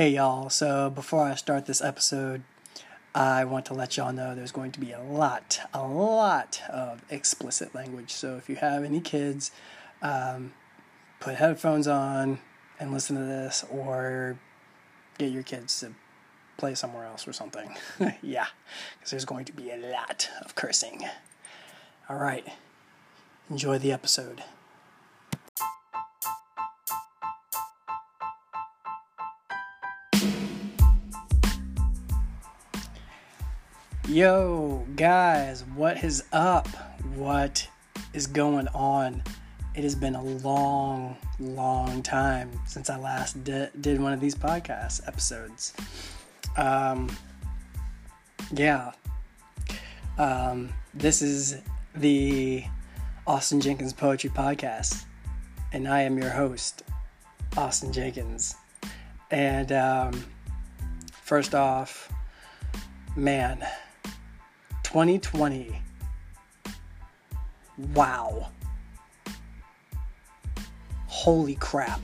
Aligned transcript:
Hey 0.00 0.12
y'all, 0.12 0.48
so 0.48 0.88
before 0.88 1.24
I 1.24 1.34
start 1.34 1.66
this 1.66 1.82
episode, 1.82 2.42
I 3.14 3.44
want 3.44 3.66
to 3.66 3.74
let 3.74 3.98
y'all 3.98 4.14
know 4.14 4.34
there's 4.34 4.50
going 4.50 4.72
to 4.72 4.80
be 4.80 4.92
a 4.92 5.02
lot, 5.02 5.60
a 5.74 5.86
lot 5.86 6.62
of 6.70 7.02
explicit 7.10 7.74
language. 7.74 8.10
So 8.10 8.36
if 8.36 8.48
you 8.48 8.56
have 8.56 8.82
any 8.82 9.00
kids, 9.00 9.50
um, 10.00 10.54
put 11.20 11.34
headphones 11.34 11.86
on 11.86 12.38
and 12.78 12.94
listen 12.94 13.14
to 13.16 13.22
this, 13.22 13.62
or 13.70 14.38
get 15.18 15.32
your 15.32 15.42
kids 15.42 15.80
to 15.80 15.92
play 16.56 16.74
somewhere 16.74 17.04
else 17.04 17.28
or 17.28 17.34
something. 17.34 17.76
yeah, 18.22 18.46
because 18.94 19.10
there's 19.10 19.26
going 19.26 19.44
to 19.44 19.52
be 19.52 19.70
a 19.70 19.76
lot 19.76 20.30
of 20.40 20.54
cursing. 20.54 21.04
All 22.08 22.16
right, 22.16 22.46
enjoy 23.50 23.76
the 23.76 23.92
episode. 23.92 24.44
Yo, 34.10 34.84
guys, 34.96 35.62
what 35.76 36.02
is 36.02 36.24
up? 36.32 36.66
What 37.14 37.68
is 38.12 38.26
going 38.26 38.66
on? 38.74 39.22
It 39.76 39.84
has 39.84 39.94
been 39.94 40.16
a 40.16 40.22
long, 40.24 41.16
long 41.38 42.02
time 42.02 42.50
since 42.66 42.90
I 42.90 42.98
last 42.98 43.44
di- 43.44 43.68
did 43.80 44.00
one 44.00 44.12
of 44.12 44.18
these 44.18 44.34
podcast 44.34 45.06
episodes. 45.06 45.74
Um, 46.56 47.08
yeah. 48.52 48.90
Um, 50.18 50.70
this 50.92 51.22
is 51.22 51.58
the 51.94 52.64
Austin 53.28 53.60
Jenkins 53.60 53.92
Poetry 53.92 54.30
Podcast, 54.30 55.04
and 55.72 55.86
I 55.86 56.00
am 56.00 56.18
your 56.18 56.30
host, 56.30 56.82
Austin 57.56 57.92
Jenkins. 57.92 58.56
And 59.30 59.70
um, 59.70 60.24
first 61.22 61.54
off, 61.54 62.12
man 63.14 63.64
2020. 64.90 65.80
Wow. 67.94 68.48
Holy 71.06 71.54
crap. 71.54 72.00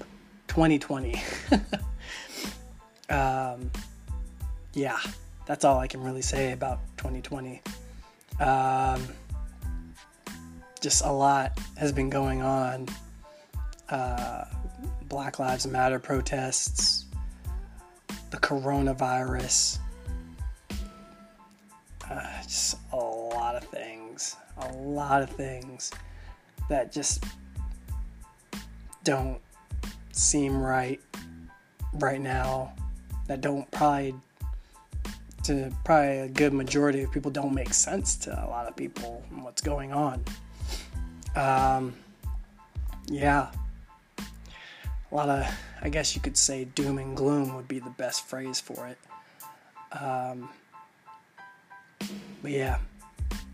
2020. 0.47 1.21
um, 3.11 3.73
yeah, 4.73 4.99
that's 5.47 5.65
all 5.65 5.81
I 5.81 5.89
can 5.89 6.01
really 6.01 6.23
say 6.23 6.53
about 6.53 6.79
2020. 6.99 7.61
Um, 8.39 9.03
just 10.81 11.05
a 11.05 11.11
lot 11.11 11.59
has 11.77 11.91
been 11.91 12.09
going 12.09 12.43
on. 12.43 12.87
Uh, 13.89 14.45
Black 15.09 15.41
Lives 15.41 15.67
Matter 15.67 15.99
protests, 15.99 17.07
the 18.31 18.37
coronavirus, 18.37 19.81
uh, 22.11 22.43
just 22.43 22.77
a 22.93 22.97
lot 22.97 23.57
of 23.57 23.65
things, 23.65 24.37
a 24.59 24.73
lot 24.73 25.23
of 25.23 25.31
things 25.31 25.91
that 26.69 26.93
just 26.93 27.25
don't 29.05 29.41
seem 30.13 30.61
right 30.61 31.01
right 31.95 32.21
now. 32.21 32.73
That 33.27 33.41
don't 33.41 33.69
probably 33.73 34.15
to 35.45 35.73
probably 35.85 36.19
a 36.19 36.29
good 36.29 36.53
majority 36.53 37.03
of 37.03 37.11
people 37.13 37.31
don't 37.31 37.55
make 37.55 37.73
sense 37.73 38.17
to 38.17 38.31
a 38.31 38.47
lot 38.49 38.67
of 38.67 38.77
people 38.77 39.25
and 39.31 39.45
what's 39.45 39.63
going 39.63 39.93
on. 39.93 40.25
Um, 41.35 41.95
yeah, 43.07 43.51
a 44.19 45.15
lot 45.15 45.29
of 45.29 45.47
I 45.83 45.89
guess 45.89 46.15
you 46.15 46.21
could 46.21 46.37
say 46.37 46.65
doom 46.65 46.99
and 46.99 47.17
gloom 47.17 47.55
would 47.55 47.69
be 47.69 47.79
the 47.79 47.91
best 47.91 48.27
phrase 48.27 48.61
for 48.61 48.87
it. 48.89 48.99
Um, 50.01 50.49
but 52.43 52.51
yeah, 52.51 52.79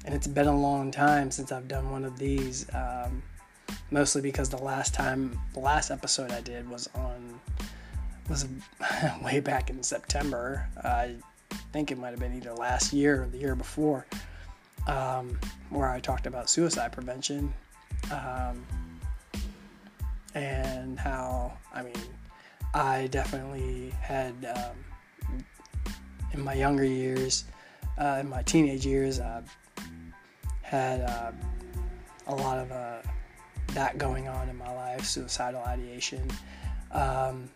and 0.05 0.15
it's 0.15 0.27
been 0.27 0.47
a 0.47 0.57
long 0.57 0.91
time 0.91 1.31
since 1.31 1.53
I've 1.53 1.69
done 1.69 1.91
one 1.91 2.05
of 2.05 2.19
these. 2.19 2.67
Um, 2.75 3.23
mostly 3.91 4.23
because 4.23 4.49
the 4.49 4.63
last 4.63 4.95
time, 4.95 5.39
the 5.55 5.61
last 5.61 5.91
episode 5.91 6.31
I 6.31 6.41
did 6.41 6.69
was 6.69 6.89
on 6.95 7.41
was 8.29 8.47
way 9.25 9.41
back 9.41 9.71
in 9.71 9.83
September. 9.83 10.67
I 10.83 11.17
think 11.73 11.91
it 11.91 11.99
might 11.99 12.11
have 12.11 12.21
been 12.21 12.35
either 12.35 12.53
last 12.53 12.93
year 12.93 13.23
or 13.23 13.27
the 13.27 13.39
year 13.39 13.55
before, 13.55 14.07
um, 14.87 15.39
where 15.71 15.89
I 15.89 16.01
talked 16.01 16.27
about 16.27 16.49
suicide 16.51 16.93
prevention 16.93 17.53
um, 18.11 18.65
and 20.35 20.99
how 20.99 21.53
I 21.75 21.83
mean 21.83 21.95
I 22.75 23.09
definitely 23.09 23.91
had 24.01 24.35
um, 24.57 25.45
in 26.33 26.43
my 26.43 26.55
younger 26.55 26.85
years 26.85 27.45
uh, 27.99 28.19
in 28.21 28.29
my 28.29 28.43
teenage 28.43 28.87
years, 28.87 29.21
I 29.21 29.43
had 30.63 31.01
uh, 31.01 31.33
a 32.27 32.35
lot 32.35 32.59
of 32.59 32.73
uh, 32.73 32.99
that 33.69 33.99
going 33.99 34.29
on 34.29 34.49
in 34.49 34.57
my 34.57 34.73
life, 34.73 35.05
suicidal 35.05 35.63
ideation, 35.63 36.29
um, 36.93 37.51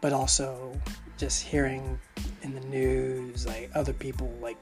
but 0.00 0.12
also 0.12 0.78
just 1.16 1.42
hearing 1.42 1.98
in 2.42 2.54
the 2.54 2.60
news 2.60 3.46
like 3.46 3.70
other 3.74 3.92
people 3.92 4.32
like 4.40 4.56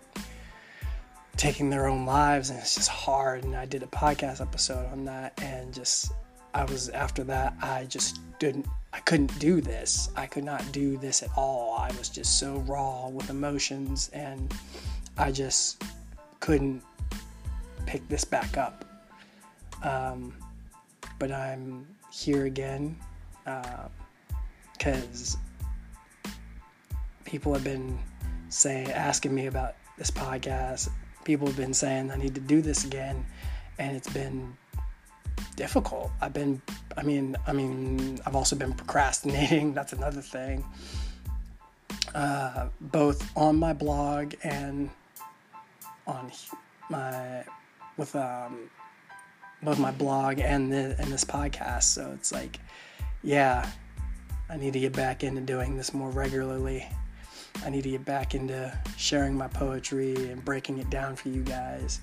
taking 1.37 1.69
their 1.69 1.87
own 1.87 2.07
lives, 2.07 2.51
and 2.51 2.59
it's 2.59 2.75
just 2.75 2.89
hard. 2.89 3.45
And 3.45 3.55
I 3.55 3.67
did 3.67 3.83
a 3.83 3.87
podcast 3.87 4.41
episode 4.41 4.87
on 4.93 5.05
that, 5.05 5.39
and 5.43 5.73
just 5.73 6.13
I 6.55 6.65
was 6.65 6.89
after 6.91 7.23
that, 7.25 7.55
I 7.63 7.85
just 7.85 8.21
didn't. 8.39 8.67
I 8.93 9.01
couldn't 9.01 9.39
do 9.39 9.61
this. 9.61 10.09
I 10.17 10.27
could 10.27 10.45
not 10.45 10.73
do 10.73 10.97
this 10.97 11.23
at 11.23 11.29
all. 11.37 11.77
I 11.79 11.91
was 11.99 12.09
just 12.09 12.39
so 12.39 12.59
raw 12.67 13.09
with 13.09 13.29
emotions 13.29 14.09
and 14.15 14.55
I 15.19 15.33
just 15.33 15.83
couldn't 16.41 16.83
pick 17.87 18.07
this 18.09 18.25
back 18.25 18.57
up. 18.57 18.85
Um, 19.83 20.35
but 21.19 21.33
I'm 21.33 21.87
here 22.13 22.47
again 22.47 22.97
because 24.73 25.37
uh, 26.25 26.29
people 27.25 27.53
have 27.55 27.65
been 27.65 27.99
saying, 28.49 28.91
asking 28.91 29.35
me 29.35 29.47
about 29.47 29.75
this 29.99 30.11
podcast. 30.11 30.89
People 31.25 31.47
have 31.47 31.57
been 31.57 31.75
saying 31.75 32.11
I 32.11 32.17
need 32.17 32.35
to 32.35 32.41
do 32.41 32.61
this 32.61 32.85
again, 32.85 33.25
and 33.79 33.97
it's 33.97 34.13
been 34.13 34.57
difficult. 35.57 36.11
I've 36.21 36.33
been, 36.33 36.61
I 36.97 37.03
mean, 37.03 37.37
I 37.47 37.53
mean, 37.53 38.19
I've 38.27 38.37
also 38.37 38.57
been 38.57 38.73
procrastinating. 38.73 39.75
That's 39.75 39.93
another 39.93 40.21
thing. 40.21 40.65
Uh, 42.15 42.69
both 42.81 43.31
on 43.37 43.57
my 43.57 43.73
blog 43.73 44.35
and 44.43 44.91
on 46.07 46.31
my 46.91 47.45
with 47.97 48.15
um 48.15 48.71
both 49.63 49.79
my 49.79 49.91
blog 49.91 50.39
and 50.39 50.73
the 50.73 50.97
and 50.99 51.11
this 51.13 51.25
podcast. 51.25 51.85
So 51.85 52.11
it's 52.15 52.33
like, 52.33 52.59
yeah, 53.23 53.69
I 54.49 54.57
need 54.57 54.73
to 54.75 54.81
get 54.81 54.93
back 54.93 55.25
into 55.25 55.41
doing 55.41 55.77
this 55.77 55.93
more 55.95 56.11
regularly. 56.11 56.87
I 57.65 57.71
need 57.71 57.83
to 57.85 57.91
get 57.91 58.05
back 58.05 58.35
into 58.35 58.77
sharing 58.97 59.35
my 59.35 59.49
poetry 59.49 60.31
and 60.31 60.45
breaking 60.45 60.79
it 60.79 60.91
down 60.91 61.17
for 61.17 61.31
you 61.31 61.43
guys. 61.43 62.01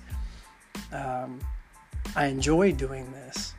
Um, 0.92 1.40
I 2.16 2.26
enjoy 2.26 2.72
doing 2.72 3.10
this, 3.12 3.54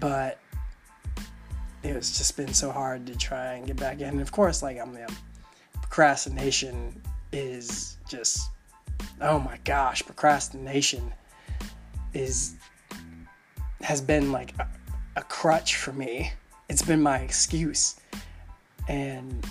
but 0.00 0.40
it's 1.82 2.16
just 2.16 2.36
been 2.36 2.54
so 2.54 2.72
hard 2.72 3.06
to 3.06 3.16
try 3.16 3.54
and 3.54 3.66
get 3.66 3.76
back 3.76 4.00
in. 4.00 4.08
And 4.08 4.20
of 4.22 4.32
course, 4.32 4.62
like 4.62 4.78
I'm, 4.78 4.96
I'm 4.96 5.14
procrastination 5.82 7.02
is 7.34 7.96
just 8.08 8.50
oh 9.20 9.38
my 9.38 9.58
gosh, 9.64 10.04
procrastination 10.04 11.12
is 12.12 12.54
has 13.82 14.00
been 14.00 14.32
like 14.32 14.54
a, 14.58 14.68
a 15.16 15.22
crutch 15.22 15.76
for 15.76 15.92
me. 15.92 16.32
It's 16.68 16.82
been 16.82 17.02
my 17.02 17.18
excuse. 17.18 17.96
And 18.88 19.46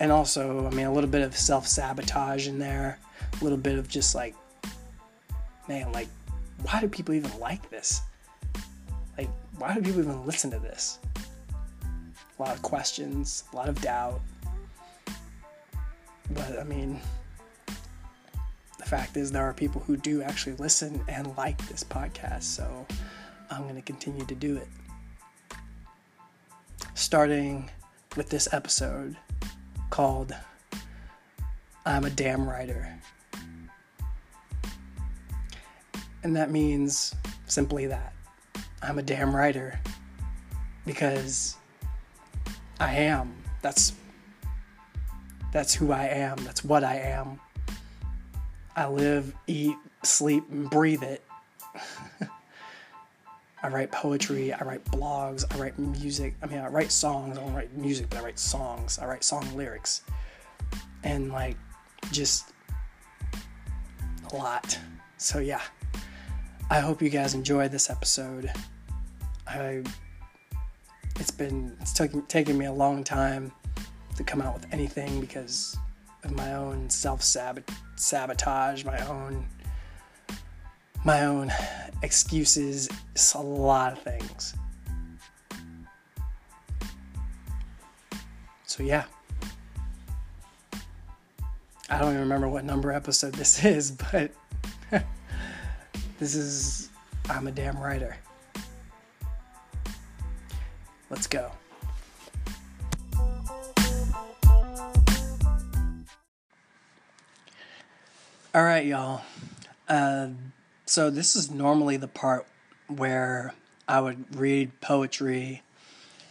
and 0.00 0.10
also, 0.10 0.66
I 0.66 0.70
mean, 0.70 0.86
a 0.86 0.92
little 0.92 1.10
bit 1.10 1.22
of 1.22 1.36
self 1.36 1.66
sabotage 1.66 2.48
in 2.48 2.58
there, 2.58 2.98
a 3.40 3.44
little 3.44 3.58
bit 3.58 3.78
of 3.78 3.88
just 3.88 4.14
like, 4.14 4.34
man, 5.68 5.92
like, 5.92 6.08
why 6.62 6.80
do 6.80 6.88
people 6.88 7.14
even 7.14 7.38
like 7.38 7.70
this? 7.70 8.02
Like, 9.16 9.28
why 9.58 9.74
do 9.74 9.80
people 9.80 10.00
even 10.00 10.26
listen 10.26 10.50
to 10.50 10.58
this? 10.58 10.98
A 12.38 12.42
lot 12.42 12.54
of 12.54 12.62
questions, 12.62 13.44
a 13.52 13.56
lot 13.56 13.68
of 13.68 13.80
doubt, 13.80 14.20
but 16.30 16.58
I 16.58 16.64
mean, 16.64 17.00
the 18.78 18.84
fact 18.84 19.16
is, 19.16 19.30
there 19.30 19.42
are 19.42 19.52
people 19.52 19.82
who 19.82 19.96
do 19.96 20.22
actually 20.22 20.54
listen 20.56 21.02
and 21.08 21.36
like 21.36 21.58
this 21.68 21.84
podcast, 21.84 22.44
so 22.44 22.86
I'm 23.50 23.62
going 23.62 23.76
to 23.76 23.82
continue 23.82 24.24
to 24.26 24.34
do 24.34 24.56
it. 24.56 24.68
Starting 26.94 27.70
with 28.16 28.28
this 28.28 28.52
episode 28.52 29.16
called 29.90 30.34
I'm 31.84 32.04
a 32.04 32.10
Damn 32.10 32.48
Writer. 32.48 32.98
And 36.22 36.36
that 36.36 36.50
means 36.50 37.14
simply 37.46 37.86
that 37.86 38.12
I'm 38.82 38.98
a 38.98 39.02
damn 39.02 39.34
writer 39.34 39.78
because 40.86 41.56
I 42.80 42.94
am. 42.94 43.34
That's 43.60 43.92
that's 45.52 45.74
who 45.74 45.92
I 45.92 46.06
am. 46.06 46.36
That's 46.44 46.64
what 46.64 46.82
I 46.82 46.96
am. 46.96 47.38
I 48.74 48.88
live, 48.88 49.34
eat, 49.46 49.76
sleep, 50.02 50.44
and 50.50 50.68
breathe 50.68 51.02
it. 51.02 51.22
I 53.62 53.68
write 53.68 53.92
poetry, 53.92 54.52
I 54.52 54.64
write 54.64 54.84
blogs, 54.86 55.44
I 55.54 55.58
write 55.58 55.78
music. 55.78 56.34
I 56.42 56.46
mean, 56.46 56.58
I 56.58 56.66
write 56.66 56.90
songs. 56.90 57.38
I 57.38 57.42
don't 57.42 57.54
write 57.54 57.72
music, 57.76 58.10
but 58.10 58.18
I 58.18 58.24
write 58.24 58.38
songs. 58.38 58.98
I 58.98 59.06
write 59.06 59.22
song 59.22 59.46
lyrics. 59.54 60.02
And 61.04 61.30
like, 61.30 61.56
just 62.10 62.52
a 64.32 64.36
lot. 64.36 64.76
So, 65.18 65.38
yeah. 65.38 65.60
I 66.70 66.80
hope 66.80 67.02
you 67.02 67.10
guys 67.10 67.34
enjoyed 67.34 67.70
this 67.70 67.90
episode. 67.90 68.50
I 69.46 69.82
it's 71.20 71.30
been 71.30 71.76
it's 71.80 71.92
taking 71.92 72.22
taking 72.22 72.56
me 72.56 72.64
a 72.64 72.72
long 72.72 73.04
time 73.04 73.52
to 74.16 74.24
come 74.24 74.42
out 74.42 74.54
with 74.54 74.66
anything 74.72 75.20
because 75.20 75.76
of 76.24 76.32
my 76.32 76.54
own 76.54 76.88
self 76.90 77.22
sabotage, 77.22 78.84
my 78.84 79.06
own 79.06 79.46
my 81.04 81.24
own 81.24 81.50
excuses, 82.02 82.88
it's 83.12 83.34
a 83.34 83.40
lot 83.40 83.92
of 83.92 83.98
things. 84.02 84.54
So 88.66 88.82
yeah. 88.82 89.04
I 91.90 91.98
don't 91.98 92.10
even 92.10 92.20
remember 92.20 92.48
what 92.48 92.64
number 92.64 92.92
episode 92.92 93.34
this 93.34 93.64
is, 93.66 93.90
but 93.90 94.32
this 96.18 96.34
is 96.34 96.88
I'm 97.28 97.46
a 97.46 97.52
damn 97.52 97.78
writer. 97.78 98.16
Let's 101.10 101.26
go. 101.26 101.52
All 108.54 108.64
right, 108.64 108.84
y'all. 108.84 109.22
Uh, 109.88 110.28
so, 110.84 111.08
this 111.08 111.34
is 111.36 111.50
normally 111.50 111.96
the 111.96 112.06
part 112.06 112.46
where 112.86 113.54
I 113.88 113.98
would 113.98 114.36
read 114.36 114.78
poetry 114.82 115.62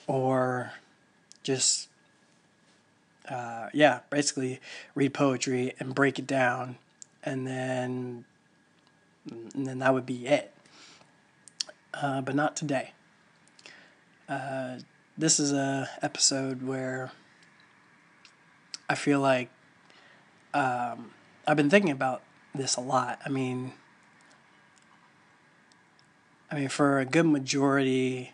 or 0.06 0.72
just, 1.42 1.90
uh, 3.28 3.70
yeah, 3.74 4.02
basically 4.12 4.60
read 4.94 5.16
poetry 5.16 5.74
and 5.80 5.96
break 5.96 6.20
it 6.20 6.28
down, 6.28 6.78
and 7.24 7.48
then, 7.48 8.26
and 9.56 9.66
then 9.66 9.80
that 9.80 9.92
would 9.92 10.06
be 10.06 10.28
it. 10.28 10.54
Uh, 11.92 12.22
but 12.22 12.36
not 12.36 12.56
today. 12.56 12.92
Uh, 14.30 14.78
this 15.18 15.40
is 15.40 15.52
a 15.52 15.90
episode 16.04 16.62
where 16.62 17.14
I 18.88 18.94
feel 18.94 19.22
like 19.22 19.50
um, 20.54 21.10
I've 21.48 21.58
been 21.58 21.70
thinking 21.70 21.92
about 21.92 22.22
this 22.54 22.76
a 22.76 22.82
lot. 22.82 23.20
I 23.26 23.30
mean, 23.30 23.74
I 26.52 26.56
mean, 26.56 26.70
for 26.70 27.00
a 27.00 27.06
good 27.06 27.26
majority 27.26 28.34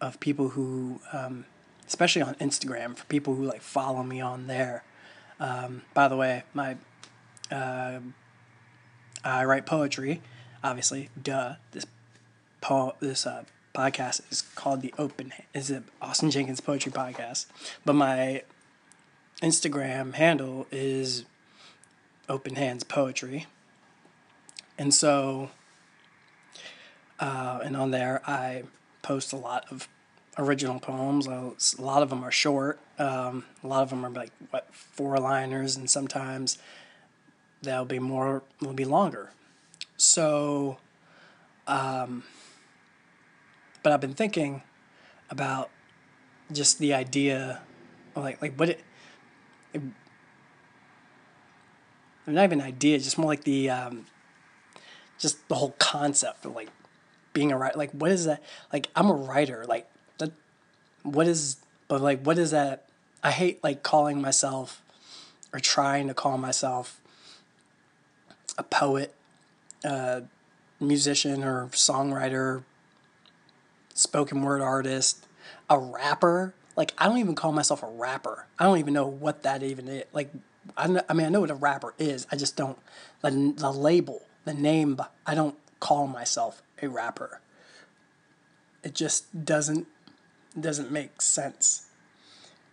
of 0.00 0.20
people 0.20 0.50
who, 0.50 1.00
um, 1.12 1.46
especially 1.86 2.22
on 2.22 2.34
Instagram, 2.36 2.96
for 2.96 3.04
people 3.06 3.34
who 3.34 3.44
like 3.44 3.62
follow 3.62 4.02
me 4.02 4.20
on 4.20 4.46
there. 4.46 4.84
Um, 5.40 5.82
by 5.94 6.08
the 6.08 6.16
way, 6.16 6.44
my 6.52 6.76
uh, 7.50 8.00
I 9.24 9.44
write 9.44 9.66
poetry, 9.66 10.20
obviously. 10.62 11.10
Duh. 11.20 11.54
This 11.72 11.86
po 12.60 12.94
this 13.00 13.26
uh, 13.26 13.44
podcast 13.74 14.20
is 14.30 14.42
called 14.42 14.82
the 14.82 14.94
Open 14.98 15.32
is 15.52 15.70
it 15.70 15.82
Austin 16.00 16.30
Jenkins 16.30 16.60
Poetry 16.60 16.92
Podcast. 16.92 17.46
But 17.84 17.94
my 17.94 18.42
Instagram 19.42 20.14
handle 20.14 20.66
is 20.70 21.24
Open 22.28 22.56
Hands 22.56 22.82
Poetry. 22.84 23.46
And 24.76 24.92
so 24.92 25.50
uh, 27.20 27.60
and 27.64 27.76
on 27.76 27.90
there 27.90 28.22
I 28.26 28.64
post 29.02 29.32
a 29.32 29.36
lot 29.36 29.66
of 29.70 29.88
original 30.36 30.80
poems. 30.80 31.26
A 31.26 31.54
lot 31.80 32.02
of 32.02 32.10
them 32.10 32.24
are 32.24 32.30
short. 32.30 32.80
Um, 32.98 33.44
a 33.62 33.66
lot 33.66 33.82
of 33.82 33.90
them 33.90 34.04
are 34.04 34.10
like 34.10 34.32
what 34.50 34.68
four 34.74 35.18
liners, 35.18 35.76
and 35.76 35.88
sometimes 35.88 36.58
they'll 37.62 37.84
be 37.84 37.98
more. 37.98 38.42
Will 38.60 38.72
be 38.72 38.84
longer. 38.84 39.30
So, 39.96 40.78
um, 41.66 42.24
but 43.82 43.92
I've 43.92 44.00
been 44.00 44.14
thinking 44.14 44.62
about 45.30 45.70
just 46.52 46.78
the 46.78 46.92
idea, 46.94 47.60
like 48.16 48.42
like 48.42 48.54
what 48.56 48.70
it, 48.70 48.80
it 49.72 49.82
not 52.26 52.44
even 52.44 52.60
an 52.60 52.66
idea, 52.66 52.98
just 52.98 53.18
more 53.18 53.28
like 53.28 53.44
the 53.44 53.70
um, 53.70 54.06
just 55.18 55.46
the 55.48 55.54
whole 55.54 55.74
concept 55.78 56.44
of 56.44 56.54
like 56.54 56.68
being 57.32 57.52
a 57.52 57.58
writer. 57.58 57.76
Like 57.76 57.90
what 57.92 58.10
is 58.10 58.24
that? 58.24 58.42
Like 58.72 58.88
I'm 58.96 59.10
a 59.10 59.14
writer. 59.14 59.64
Like 59.68 59.88
that. 60.18 60.32
What 61.02 61.26
is? 61.26 61.56
But 61.88 62.00
like 62.00 62.22
what 62.22 62.38
is 62.38 62.50
that? 62.52 62.86
I 63.22 63.30
hate 63.30 63.62
like 63.62 63.82
calling 63.82 64.20
myself 64.20 64.82
or 65.52 65.60
trying 65.60 66.08
to 66.08 66.14
call 66.14 66.38
myself 66.38 67.00
a 68.56 68.62
poet, 68.62 69.14
a 69.84 70.22
musician 70.80 71.44
or 71.44 71.68
songwriter, 71.68 72.62
spoken 73.94 74.42
word 74.42 74.60
artist, 74.60 75.26
a 75.68 75.78
rapper. 75.78 76.54
Like 76.76 76.94
I 76.98 77.06
don't 77.06 77.18
even 77.18 77.34
call 77.34 77.52
myself 77.52 77.82
a 77.82 77.86
rapper. 77.86 78.46
I 78.58 78.64
don't 78.64 78.78
even 78.78 78.94
know 78.94 79.06
what 79.06 79.42
that 79.42 79.62
even 79.62 79.88
is. 79.88 80.04
Like 80.12 80.30
I, 80.76 80.86
know, 80.86 81.02
I 81.08 81.14
mean 81.14 81.26
I 81.26 81.28
know 81.28 81.40
what 81.40 81.50
a 81.50 81.54
rapper 81.54 81.94
is. 81.98 82.26
I 82.30 82.36
just 82.36 82.56
don't 82.56 82.78
the 83.22 83.54
the 83.56 83.72
label, 83.72 84.22
the 84.44 84.54
name. 84.54 84.98
I 85.26 85.34
don't 85.34 85.56
call 85.80 86.06
myself 86.06 86.62
a 86.80 86.88
rapper. 86.88 87.40
It 88.82 88.94
just 88.94 89.44
doesn't 89.44 89.86
doesn't 90.58 90.90
make 90.90 91.20
sense. 91.20 91.86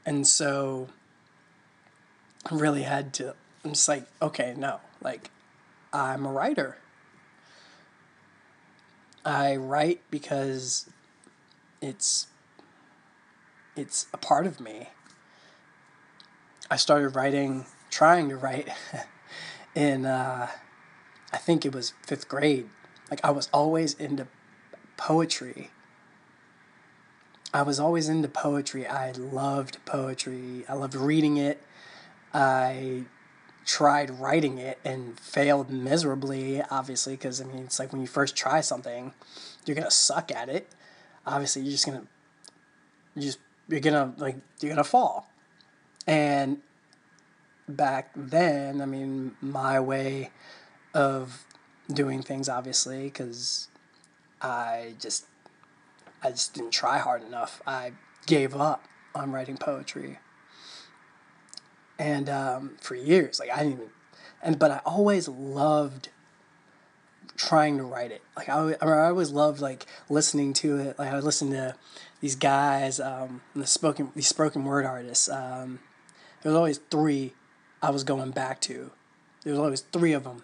And 0.06 0.28
so 0.28 0.90
I 2.50 2.56
really 2.56 2.84
had 2.84 3.14
to 3.16 3.36
I'm 3.64 3.72
just 3.72 3.88
like, 3.88 4.06
okay, 4.22 4.54
no. 4.58 4.80
Like 5.02 5.30
I'm 5.94 6.26
a 6.26 6.32
writer. 6.32 6.78
I 9.24 9.56
write 9.56 10.02
because 10.10 10.90
it's 11.82 12.28
it's 13.76 14.08
a 14.14 14.18
part 14.18 14.46
of 14.46 14.60
me. 14.60 14.90
I 16.70 16.76
started 16.76 17.16
writing, 17.16 17.66
trying 17.92 18.30
to 18.30 18.36
write 18.36 18.70
in 19.76 20.06
uh, 20.06 20.48
I 21.32 21.38
think 21.38 21.66
it 21.66 21.76
was 21.76 21.94
fifth 22.06 22.28
grade. 22.28 22.68
Like 23.12 23.24
I 23.24 23.30
was 23.30 23.50
always 23.54 23.94
into 23.94 24.28
poetry. 24.98 25.70
I 27.54 27.62
was 27.62 27.80
always 27.80 28.10
into 28.10 28.28
poetry. 28.28 28.88
I 28.88 29.12
loved 29.12 29.78
poetry. 29.86 30.64
I 30.68 30.74
loved 30.74 30.96
reading 30.96 31.38
it. 31.38 31.62
I 32.34 33.04
tried 33.66 34.10
writing 34.10 34.58
it 34.58 34.80
and 34.84 35.20
failed 35.20 35.70
miserably, 35.70 36.64
obviously, 36.72 37.14
because 37.14 37.40
I 37.40 37.44
mean, 37.44 37.66
it's 37.66 37.78
like 37.78 37.92
when 37.92 38.02
you 38.02 38.08
first 38.08 38.36
try 38.36 38.62
something, 38.62 39.14
you're 39.66 39.76
gonna 39.76 39.92
suck 39.92 40.32
at 40.32 40.50
it 40.50 40.68
obviously 41.26 41.62
you're 41.62 41.72
just 41.72 41.86
gonna 41.86 42.04
you 43.16 43.22
just 43.22 43.40
you're 43.68 43.80
gonna 43.80 44.14
like 44.18 44.36
you're 44.60 44.72
gonna 44.72 44.84
fall 44.84 45.30
and 46.08 46.58
back 47.72 48.12
then 48.16 48.82
i 48.82 48.86
mean 48.86 49.36
my 49.42 49.80
way 49.80 50.30
of 50.94 51.46
doing 51.92 52.22
things 52.22 52.48
obviously 52.48 53.04
because 53.04 53.68
i 54.42 54.94
just 55.00 55.26
i 56.24 56.30
just 56.30 56.54
didn't 56.54 56.72
try 56.72 56.98
hard 56.98 57.24
enough 57.24 57.62
i 57.66 57.92
gave 58.26 58.56
up 58.56 58.86
on 59.14 59.32
writing 59.32 59.58
poetry 59.58 60.20
and 62.00 62.30
um, 62.30 62.78
for 62.80 62.96
years 62.96 63.40
like 63.40 63.50
i 63.52 63.58
didn't 63.58 63.74
even 63.74 63.90
and 64.42 64.58
but 64.58 64.72
i 64.72 64.82
always 64.86 65.28
loved 65.28 66.10
trying 67.42 67.78
to 67.78 67.84
write 67.84 68.12
it. 68.12 68.22
Like 68.38 68.50
I, 68.50 68.76
I 68.82 69.08
always 69.08 69.32
loved 69.32 69.62
like 69.62 69.86
listening 70.10 70.54
to 70.54 70.78
it. 70.78 71.00
Like 71.00 71.12
I 71.12 71.16
would 71.16 71.24
listen 71.24 71.50
to 71.52 71.76
these 72.20 72.36
guys, 72.36 73.00
um, 73.00 73.42
the 73.56 73.66
spoken 73.66 74.12
these 74.16 74.28
spoken 74.28 74.64
word 74.64 74.86
artists. 74.86 75.28
Um, 75.28 75.80
there 76.42 76.52
was 76.52 76.58
always 76.58 76.78
three 76.78 77.34
I 77.82 77.90
was 77.90 78.04
going 78.04 78.32
back 78.32 78.62
to. 78.62 78.92
There 79.44 79.52
was 79.54 79.60
always 79.60 79.82
three 79.82 80.14
of 80.14 80.24
them. 80.24 80.44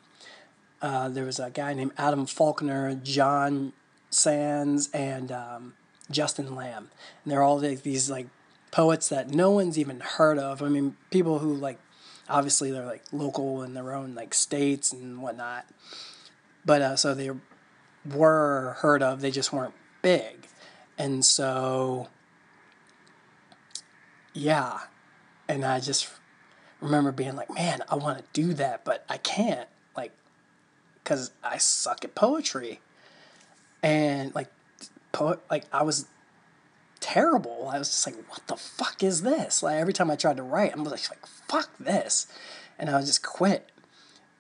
Uh, 0.82 1.10
there 1.10 1.26
was 1.26 1.40
a 1.40 1.50
guy 1.50 1.74
named 1.74 1.92
Adam 1.98 2.26
Falkner, 2.26 2.96
John 2.96 3.74
Sands, 4.10 4.90
and 4.94 5.32
um, 5.32 5.74
Justin 6.12 6.56
Lamb, 6.56 6.90
and 7.24 7.32
they're 7.32 7.44
all 7.44 7.60
like, 7.60 7.84
these 7.84 8.10
like 8.10 8.28
poets 8.72 9.10
that 9.10 9.30
no 9.30 9.52
one's 9.52 9.78
even 9.78 10.00
heard 10.00 10.38
of. 10.38 10.62
I 10.62 10.70
mean, 10.70 10.96
people 11.10 11.40
who 11.40 11.54
like 11.54 11.80
obviously 12.30 12.72
they're 12.72 12.86
like 12.86 13.04
local 13.12 13.64
in 13.64 13.74
their 13.74 13.94
own 13.94 14.14
like 14.14 14.34
states 14.34 14.92
and 14.92 15.22
whatnot 15.22 15.66
but 16.68 16.82
uh, 16.82 16.96
so 16.98 17.16
they 17.16 17.32
were 18.06 18.76
heard 18.80 19.02
of, 19.02 19.22
they 19.22 19.32
just 19.32 19.54
weren't 19.54 19.74
big. 20.02 20.48
And 20.98 21.24
so 21.24 22.10
yeah. 24.34 24.80
And 25.48 25.64
I 25.64 25.80
just 25.80 26.10
remember 26.82 27.12
being 27.12 27.36
like, 27.36 27.54
man, 27.54 27.82
I 27.90 27.96
want 27.96 28.20
to 28.20 28.24
do 28.34 28.54
that, 28.56 28.86
but 28.86 29.06
I 29.10 29.18
can't. 29.18 29.68
Like, 29.96 30.12
because 31.04 31.32
I 31.44 31.58
suck 31.58 32.04
at 32.04 32.16
poetry. 32.16 32.82
And 33.84 34.34
like, 34.36 34.50
poet, 35.12 35.40
like, 35.50 35.66
I 35.72 35.84
was 35.84 36.08
terrible. 37.00 37.70
I 37.72 37.80
was 37.80 37.90
just 37.90 38.06
like, 38.06 38.16
what 38.30 38.48
the 38.48 38.56
fuck 38.56 39.04
is 39.04 39.22
this? 39.22 39.64
Like, 39.64 39.76
every 39.76 39.94
time 39.94 40.12
I 40.12 40.16
tried 40.16 40.38
to 40.38 40.44
write, 40.44 40.74
I'm 40.74 40.84
like, 40.84 41.10
like 41.10 41.26
fuck 41.26 41.70
this. 41.80 42.28
And 42.78 42.90
I 42.90 42.98
would 42.98 43.06
just 43.06 43.24
quit. 43.24 43.72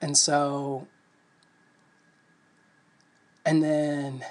And 0.01 0.17
so, 0.17 0.87
and 3.45 3.63
then 3.63 4.23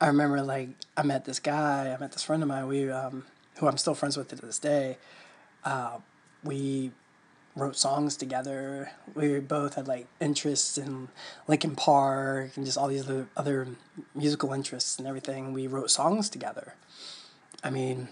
I 0.00 0.06
remember 0.06 0.40
like 0.42 0.70
I 0.96 1.02
met 1.02 1.24
this 1.24 1.40
guy, 1.40 1.92
I 1.92 1.98
met 1.98 2.12
this 2.12 2.22
friend 2.22 2.42
of 2.42 2.48
mine, 2.48 2.66
we 2.68 2.90
um, 2.90 3.24
who 3.58 3.66
I'm 3.66 3.76
still 3.76 3.94
friends 3.94 4.16
with 4.16 4.28
to 4.28 4.36
this 4.36 4.58
day. 4.58 4.98
Uh, 5.64 5.98
we 6.44 6.92
wrote 7.56 7.76
songs 7.76 8.16
together. 8.16 8.92
We 9.14 9.40
both 9.40 9.74
had 9.74 9.88
like 9.88 10.06
interests 10.20 10.78
in 10.78 11.08
Linkin 11.46 11.74
Park 11.74 12.52
and 12.56 12.64
just 12.64 12.78
all 12.78 12.88
these 12.88 13.04
other, 13.04 13.26
other 13.36 13.66
musical 14.14 14.52
interests 14.52 14.98
and 14.98 15.08
everything. 15.08 15.52
We 15.52 15.66
wrote 15.66 15.90
songs 15.90 16.30
together. 16.30 16.74
I 17.62 17.70
mean, 17.70 18.08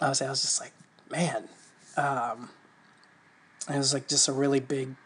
I 0.00 0.08
was 0.08 0.20
I 0.20 0.28
was 0.28 0.42
just 0.42 0.60
like, 0.60 0.72
man, 1.10 1.48
um, 1.96 2.50
it 3.72 3.76
was 3.76 3.94
like 3.94 4.08
just 4.08 4.28
a 4.28 4.32
really 4.32 4.60
big 4.60 4.96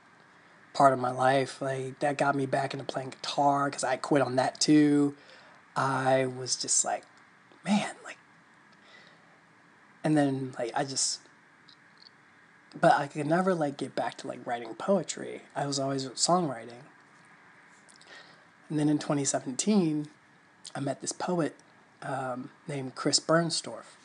part 0.72 0.92
of 0.92 0.98
my 0.98 1.10
life. 1.10 1.60
Like 1.60 1.98
that 2.00 2.16
got 2.16 2.34
me 2.34 2.46
back 2.46 2.72
into 2.72 2.84
playing 2.84 3.10
guitar 3.10 3.66
because 3.66 3.84
I 3.84 3.96
quit 3.96 4.22
on 4.22 4.36
that 4.36 4.60
too. 4.60 5.14
I 5.76 6.26
was 6.26 6.56
just 6.56 6.84
like, 6.84 7.04
man, 7.64 7.94
like, 8.04 8.18
and 10.02 10.16
then 10.16 10.54
like 10.58 10.72
I 10.74 10.84
just, 10.84 11.20
but 12.78 12.92
I 12.92 13.06
could 13.06 13.26
never 13.26 13.54
like 13.54 13.76
get 13.76 13.94
back 13.94 14.16
to 14.18 14.26
like 14.26 14.46
writing 14.46 14.74
poetry. 14.74 15.42
I 15.54 15.66
was 15.66 15.78
always 15.78 16.06
songwriting. 16.08 16.82
And 18.68 18.78
then 18.78 18.88
in 18.88 18.98
2017, 18.98 20.08
I 20.74 20.80
met 20.80 21.00
this 21.00 21.12
poet 21.12 21.54
um, 22.02 22.50
named 22.66 22.94
Chris 22.94 23.18
Bernstorf, 23.18 23.96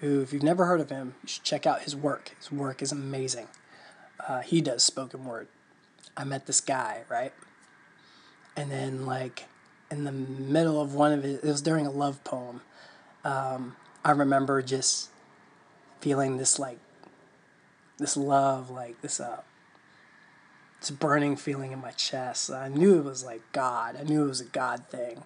who, 0.00 0.20
if 0.20 0.32
you've 0.32 0.42
never 0.42 0.66
heard 0.66 0.80
of 0.80 0.90
him, 0.90 1.14
you 1.22 1.28
should 1.28 1.44
check 1.44 1.66
out 1.66 1.82
his 1.82 1.94
work. 1.94 2.32
His 2.38 2.50
work 2.50 2.82
is 2.82 2.92
amazing. 2.92 3.46
Uh, 4.26 4.40
he 4.40 4.60
does 4.60 4.82
spoken 4.82 5.24
word. 5.24 5.48
I 6.16 6.24
met 6.24 6.46
this 6.46 6.60
guy, 6.60 7.02
right? 7.08 7.32
And 8.56 8.70
then, 8.70 9.06
like, 9.06 9.44
in 9.90 10.04
the 10.04 10.12
middle 10.12 10.80
of 10.80 10.94
one 10.94 11.12
of 11.12 11.22
his, 11.22 11.38
it 11.38 11.44
was 11.44 11.62
during 11.62 11.86
a 11.86 11.90
love 11.90 12.22
poem. 12.24 12.62
Um, 13.24 13.76
I 14.04 14.10
remember 14.12 14.62
just 14.62 15.10
feeling 16.00 16.36
this, 16.36 16.58
like, 16.58 16.78
this 17.98 18.16
love, 18.16 18.70
like, 18.70 19.00
this, 19.02 19.20
uh, 19.20 19.42
this 20.80 20.90
burning 20.90 21.36
feeling 21.36 21.72
in 21.72 21.80
my 21.80 21.92
chest. 21.92 22.50
I 22.50 22.68
knew 22.68 22.98
it 22.98 23.04
was 23.04 23.24
like 23.24 23.42
God. 23.52 23.96
I 23.98 24.02
knew 24.02 24.24
it 24.24 24.28
was 24.28 24.40
a 24.40 24.46
God 24.46 24.84
thing. 24.90 25.24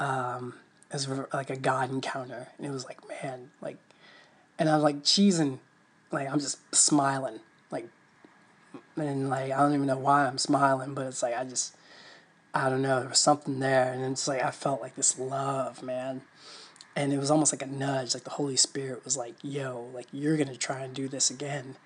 Um, 0.00 0.54
it 0.90 0.94
was 0.94 1.08
like 1.32 1.50
a 1.50 1.56
God 1.56 1.90
encounter. 1.90 2.48
And 2.56 2.66
it 2.66 2.70
was 2.70 2.84
like, 2.84 3.06
man, 3.08 3.50
like, 3.60 3.76
and 4.58 4.68
I'm 4.68 4.80
like 4.80 5.02
cheesing, 5.02 5.58
like, 6.10 6.30
I'm 6.30 6.40
just 6.40 6.58
smiling, 6.74 7.40
like, 7.70 7.88
and 8.96 9.28
like, 9.28 9.52
I 9.52 9.58
don't 9.58 9.74
even 9.74 9.86
know 9.86 9.98
why 9.98 10.26
I'm 10.26 10.38
smiling, 10.38 10.94
but 10.94 11.06
it's 11.06 11.22
like, 11.22 11.36
I 11.36 11.44
just, 11.44 11.76
I 12.54 12.68
don't 12.70 12.82
know, 12.82 13.00
there 13.00 13.08
was 13.08 13.18
something 13.18 13.60
there. 13.60 13.92
And 13.92 14.04
it's 14.04 14.26
like, 14.26 14.42
I 14.42 14.50
felt 14.50 14.80
like 14.80 14.96
this 14.96 15.18
love, 15.18 15.82
man. 15.82 16.22
And 16.98 17.12
it 17.12 17.18
was 17.18 17.30
almost 17.30 17.52
like 17.52 17.62
a 17.62 17.66
nudge, 17.66 18.12
like 18.12 18.24
the 18.24 18.30
Holy 18.30 18.56
Spirit 18.56 19.04
was 19.04 19.16
like, 19.16 19.36
yo, 19.40 19.88
like, 19.94 20.08
you're 20.10 20.36
going 20.36 20.48
to 20.48 20.56
try 20.56 20.80
and 20.80 20.92
do 20.92 21.06
this 21.06 21.30
again. 21.30 21.76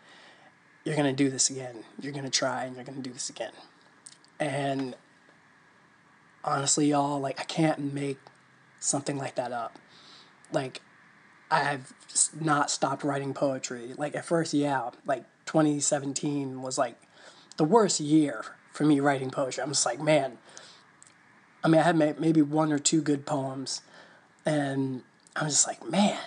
You're 0.84 0.96
going 0.96 1.06
to 1.06 1.12
do 1.12 1.28
this 1.28 1.50
again. 1.50 1.84
You're 2.00 2.14
going 2.14 2.24
to 2.24 2.30
try 2.30 2.64
and 2.64 2.76
you're 2.76 2.84
going 2.86 2.96
to 2.96 3.02
do 3.02 3.12
this 3.12 3.28
again. 3.28 3.52
And 4.40 4.94
honestly, 6.42 6.88
y'all, 6.88 7.20
like, 7.20 7.38
I 7.38 7.44
can't 7.44 7.92
make 7.92 8.20
something 8.80 9.18
like 9.18 9.34
that 9.34 9.52
up. 9.52 9.78
Like, 10.50 10.80
I've 11.50 11.92
not 12.40 12.70
stopped 12.70 13.04
writing 13.04 13.34
poetry. 13.34 13.92
Like, 13.94 14.16
at 14.16 14.24
first, 14.24 14.54
yeah, 14.54 14.92
like 15.04 15.24
2017 15.44 16.62
was 16.62 16.78
like 16.78 16.96
the 17.58 17.64
worst 17.64 18.00
year 18.00 18.46
for 18.72 18.84
me 18.84 18.98
writing 18.98 19.30
poetry. 19.30 19.62
I'm 19.62 19.68
just 19.68 19.84
like, 19.84 20.00
man, 20.00 20.38
I 21.62 21.68
mean, 21.68 21.82
I 21.82 21.84
had 21.84 22.18
maybe 22.18 22.40
one 22.40 22.72
or 22.72 22.78
two 22.78 23.02
good 23.02 23.26
poems, 23.26 23.82
and 24.44 25.02
I'm 25.36 25.48
just 25.48 25.66
like, 25.66 25.88
man, 25.88 26.18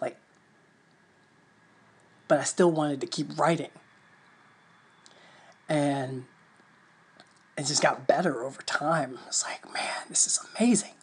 like, 0.00 0.16
but 2.28 2.38
I 2.40 2.44
still 2.44 2.70
wanted 2.70 3.00
to 3.00 3.06
keep 3.06 3.38
writing. 3.38 3.70
And 5.68 6.24
it 7.56 7.66
just 7.66 7.82
got 7.82 8.06
better 8.06 8.44
over 8.44 8.62
time. 8.62 9.18
It's 9.26 9.44
like, 9.44 9.64
man, 9.72 10.04
this 10.08 10.26
is 10.26 10.40
amazing. 10.56 10.94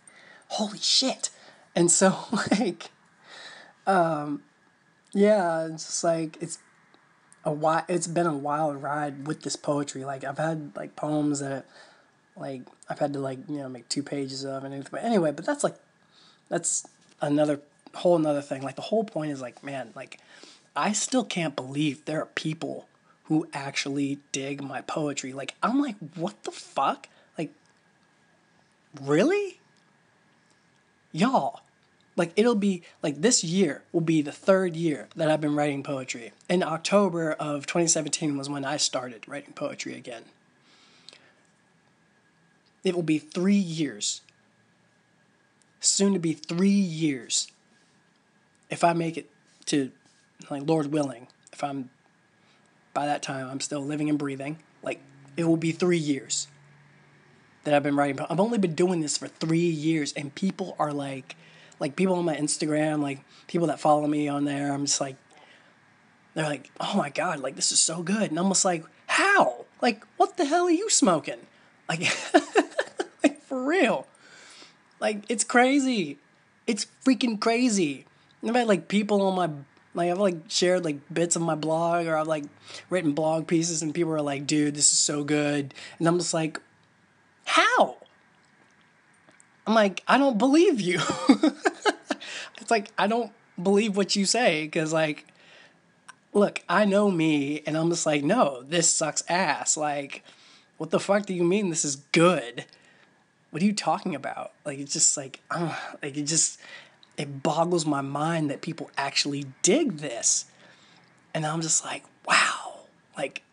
Holy 0.50 0.80
shit. 0.80 1.30
And 1.76 1.92
so, 1.92 2.18
like, 2.60 2.92
um, 3.88 4.44
yeah, 5.14 5.68
it's 5.68 5.86
just 5.86 6.04
like, 6.04 6.38
it's 6.42 6.60
a 7.46 7.52
while, 7.52 7.86
it's 7.88 8.08
been 8.08 8.28
a 8.28 8.36
wild 8.36 8.82
ride 8.82 9.28
with 9.28 9.44
this 9.44 9.56
poetry. 9.56 10.04
Like, 10.04 10.24
I've 10.24 10.38
had, 10.38 10.72
like, 10.76 10.96
poems 10.96 11.40
that, 11.40 11.66
like 12.40 12.62
I've 12.90 13.00
had 13.00 13.14
to 13.14 13.20
like 13.20 13.40
you 13.48 13.58
know 13.58 13.70
make 13.70 13.90
two 13.90 14.04
pages 14.04 14.44
of 14.46 14.64
and 14.64 14.74
anything. 14.74 14.92
But 14.92 15.04
anyway, 15.04 15.32
but 15.32 15.46
that's 15.46 15.64
like 15.64 15.76
that's 16.50 16.88
another 17.22 17.60
whole 17.94 18.16
another 18.16 18.42
thing. 18.42 18.62
Like 18.62 18.76
the 18.76 18.84
whole 18.84 19.04
point 19.04 19.32
is 19.32 19.42
like 19.42 19.64
man, 19.64 19.92
like 19.96 20.20
I 20.76 20.92
still 20.94 21.24
can't 21.24 21.56
believe 21.56 22.06
there 22.06 22.22
are 22.22 22.28
people 22.28 22.88
who 23.26 23.48
actually 23.54 24.20
dig 24.32 24.64
my 24.64 24.82
poetry. 24.82 25.34
Like 25.34 25.56
I'm 25.62 25.82
like 25.82 25.96
what 26.16 26.44
the 26.44 26.52
fuck? 26.52 27.08
Like 27.38 27.52
really? 29.02 29.60
Y'all, 31.12 31.62
like 32.16 32.32
it'll 32.36 32.56
be 32.56 32.84
like 33.02 33.22
this 33.22 33.44
year 33.44 33.84
will 33.92 34.02
be 34.02 34.22
the 34.22 34.32
third 34.32 34.76
year 34.76 35.08
that 35.16 35.30
I've 35.30 35.42
been 35.42 35.56
writing 35.56 35.84
poetry. 35.84 36.32
In 36.48 36.64
October 36.64 37.32
of 37.34 37.66
2017 37.66 38.38
was 38.38 38.50
when 38.50 38.66
I 38.66 38.78
started 38.78 39.28
writing 39.28 39.54
poetry 39.54 39.96
again. 39.96 40.24
It 42.84 42.96
will 42.96 43.04
be 43.04 43.20
three 43.20 43.54
years. 43.56 44.22
Soon 45.80 46.14
to 46.14 46.20
be 46.20 46.34
three 46.34 46.70
years. 46.70 47.52
If 48.70 48.84
I 48.84 48.94
make 48.94 49.18
it 49.18 49.30
to, 49.68 49.92
like, 50.50 50.64
Lord 50.68 50.88
willing, 50.92 51.28
if 51.52 51.64
I'm, 51.64 51.90
by 52.94 53.06
that 53.06 53.24
time, 53.24 53.48
I'm 53.50 53.60
still 53.60 53.82
living 53.82 54.10
and 54.10 54.20
breathing, 54.20 54.60
like, 54.84 55.02
it 55.38 55.46
will 55.46 55.58
be 55.58 55.72
three 55.72 55.98
years 55.98 56.48
that 57.64 57.74
I've 57.74 57.84
been 57.84 57.96
writing. 57.96 58.20
I've 58.30 58.40
only 58.40 58.58
been 58.58 58.76
doing 58.76 59.02
this 59.02 59.18
for 59.18 59.28
three 59.28 59.60
years, 59.60 60.14
and 60.14 60.34
people 60.34 60.76
are 60.80 60.94
like, 60.94 61.36
like, 61.80 61.96
people 61.96 62.16
on 62.16 62.26
my 62.26 62.36
Instagram, 62.36 63.02
like, 63.02 63.22
people 63.48 63.68
that 63.68 63.80
follow 63.80 64.06
me 64.06 64.28
on 64.28 64.46
there, 64.46 64.74
I'm 64.74 64.86
just 64.86 65.02
like, 65.02 65.16
they're 66.34 66.46
like, 66.46 66.70
oh 66.80 66.96
my 66.96 67.10
God, 67.10 67.40
like, 67.40 67.56
this 67.56 67.72
is 67.72 67.80
so 67.80 68.04
good. 68.04 68.30
And 68.30 68.40
I'm 68.40 68.50
just 68.50 68.66
like, 68.66 68.86
how? 69.08 69.66
Like, 69.82 70.06
what 70.18 70.38
the 70.38 70.46
hell 70.46 70.66
are 70.66 70.72
you 70.72 70.90
smoking? 70.90 71.40
Like 71.90 72.02
for 73.50 73.62
real. 73.62 74.08
Like 75.00 75.24
it's 75.28 75.44
crazy. 75.44 76.20
It's 76.68 76.86
freaking 77.04 77.40
crazy. 77.40 78.06
I've 78.48 78.56
had 78.56 78.68
like 78.68 78.88
people 78.88 79.24
on 79.24 79.36
my 79.36 79.50
like 79.96 80.12
I've 80.12 80.20
like 80.20 80.38
shared 80.48 80.86
like 80.86 80.98
bits 81.12 81.36
of 81.36 81.42
my 81.42 81.56
blog 81.56 82.06
or 82.06 82.16
I've 82.16 82.28
like 82.28 82.46
written 82.90 83.14
blog 83.14 83.48
pieces 83.48 83.82
and 83.82 83.94
people 83.94 84.14
are 84.14 84.22
like, 84.22 84.46
dude, 84.46 84.76
this 84.76 84.92
is 84.92 85.00
so 85.00 85.24
good. 85.24 85.74
And 85.98 86.08
I'm 86.08 86.20
just 86.20 86.34
like, 86.34 86.62
how? 87.44 87.98
I'm 89.66 89.74
like, 89.74 90.04
I 90.08 90.18
don't 90.18 90.38
believe 90.38 90.80
you. 90.80 91.00
it's 92.60 92.70
like 92.70 92.92
I 92.98 93.08
don't 93.08 93.32
believe 93.62 93.98
what 93.98 94.16
you 94.16 94.26
say 94.26 94.66
because 94.66 94.94
like 94.94 95.26
look, 96.32 96.62
I 96.70 96.86
know 96.86 97.10
me 97.10 97.64
and 97.66 97.76
I'm 97.76 97.90
just 97.90 98.06
like, 98.06 98.24
no, 98.24 98.62
this 98.62 98.88
sucks 98.88 99.24
ass. 99.28 99.76
Like 99.76 100.24
what 100.78 100.92
the 100.92 101.00
fuck 101.00 101.26
do 101.26 101.34
you 101.34 101.44
mean 101.44 101.70
this 101.70 101.84
is 101.84 101.96
good? 101.96 102.66
What 103.52 103.62
are 103.62 103.66
you 103.66 103.74
talking 103.74 104.16
about? 104.16 104.52
Like 104.66 104.80
it's 104.80 104.94
just 104.94 105.18
like 105.18 105.42
uh, 105.50 105.76
like 106.04 106.18
it 106.18 106.24
just 106.24 106.60
it 107.18 107.44
boggles 107.44 107.86
my 107.86 108.02
mind 108.02 108.50
that 108.50 108.62
people 108.62 108.90
actually 108.98 109.46
dig 109.62 109.98
this. 109.98 110.46
And 111.34 111.46
I'm 111.46 111.62
just 111.62 111.84
like, 111.84 112.04
wow. 112.28 112.82
Like 113.18 113.44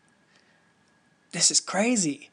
this 1.33 1.50
is 1.50 1.61
crazy. 1.61 2.31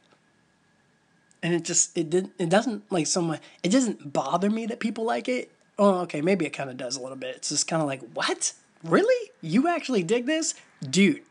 And 1.42 1.54
it 1.54 1.64
just 1.64 1.98
it 1.98 2.10
didn't, 2.10 2.34
it 2.38 2.50
doesn't 2.50 2.90
like 2.92 3.08
so 3.08 3.22
much 3.22 3.42
it 3.64 3.70
doesn't 3.70 4.14
bother 4.14 4.50
me 4.50 4.66
that 4.68 4.80
people 4.80 5.06
like 5.06 5.28
it. 5.28 5.52
Oh, 5.80 6.02
okay, 6.02 6.22
maybe 6.22 6.46
it 6.46 6.52
kind 6.52 6.70
of 6.70 6.78
does 6.78 6.98
a 6.98 7.02
little 7.02 7.18
bit. 7.18 7.38
It's 7.38 7.50
just 7.50 7.68
kind 7.68 7.82
of 7.82 7.88
like, 7.88 8.02
what? 8.14 8.54
Really? 8.84 9.32
You 9.42 9.68
actually 9.68 10.04
dig 10.04 10.28
this? 10.28 10.54
Dude, 10.88 11.24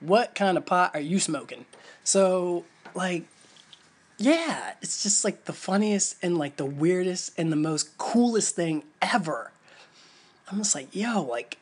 what 0.00 0.34
kind 0.34 0.58
of 0.58 0.66
pot 0.66 0.90
are 0.94 1.00
you 1.00 1.18
smoking? 1.18 1.64
So 2.04 2.64
like 2.94 3.24
yeah, 4.18 4.72
it's 4.80 5.02
just 5.02 5.24
like 5.24 5.44
the 5.44 5.52
funniest 5.52 6.16
and 6.22 6.38
like 6.38 6.56
the 6.56 6.64
weirdest 6.64 7.38
and 7.38 7.52
the 7.52 7.56
most 7.56 7.96
coolest 7.98 8.56
thing 8.56 8.84
ever. 9.02 9.52
I'm 10.50 10.58
just 10.58 10.74
like, 10.74 10.94
yo, 10.94 11.22
like, 11.22 11.58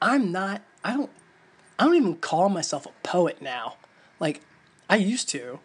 I'm 0.00 0.30
not, 0.30 0.62
I 0.84 0.92
don't, 0.92 1.10
I 1.78 1.84
don't 1.84 1.96
even 1.96 2.16
call 2.16 2.48
myself 2.48 2.86
a 2.86 2.92
poet 3.02 3.42
now. 3.42 3.76
Like, 4.20 4.42
I 4.88 4.96
used 4.96 5.28
to. 5.30 5.58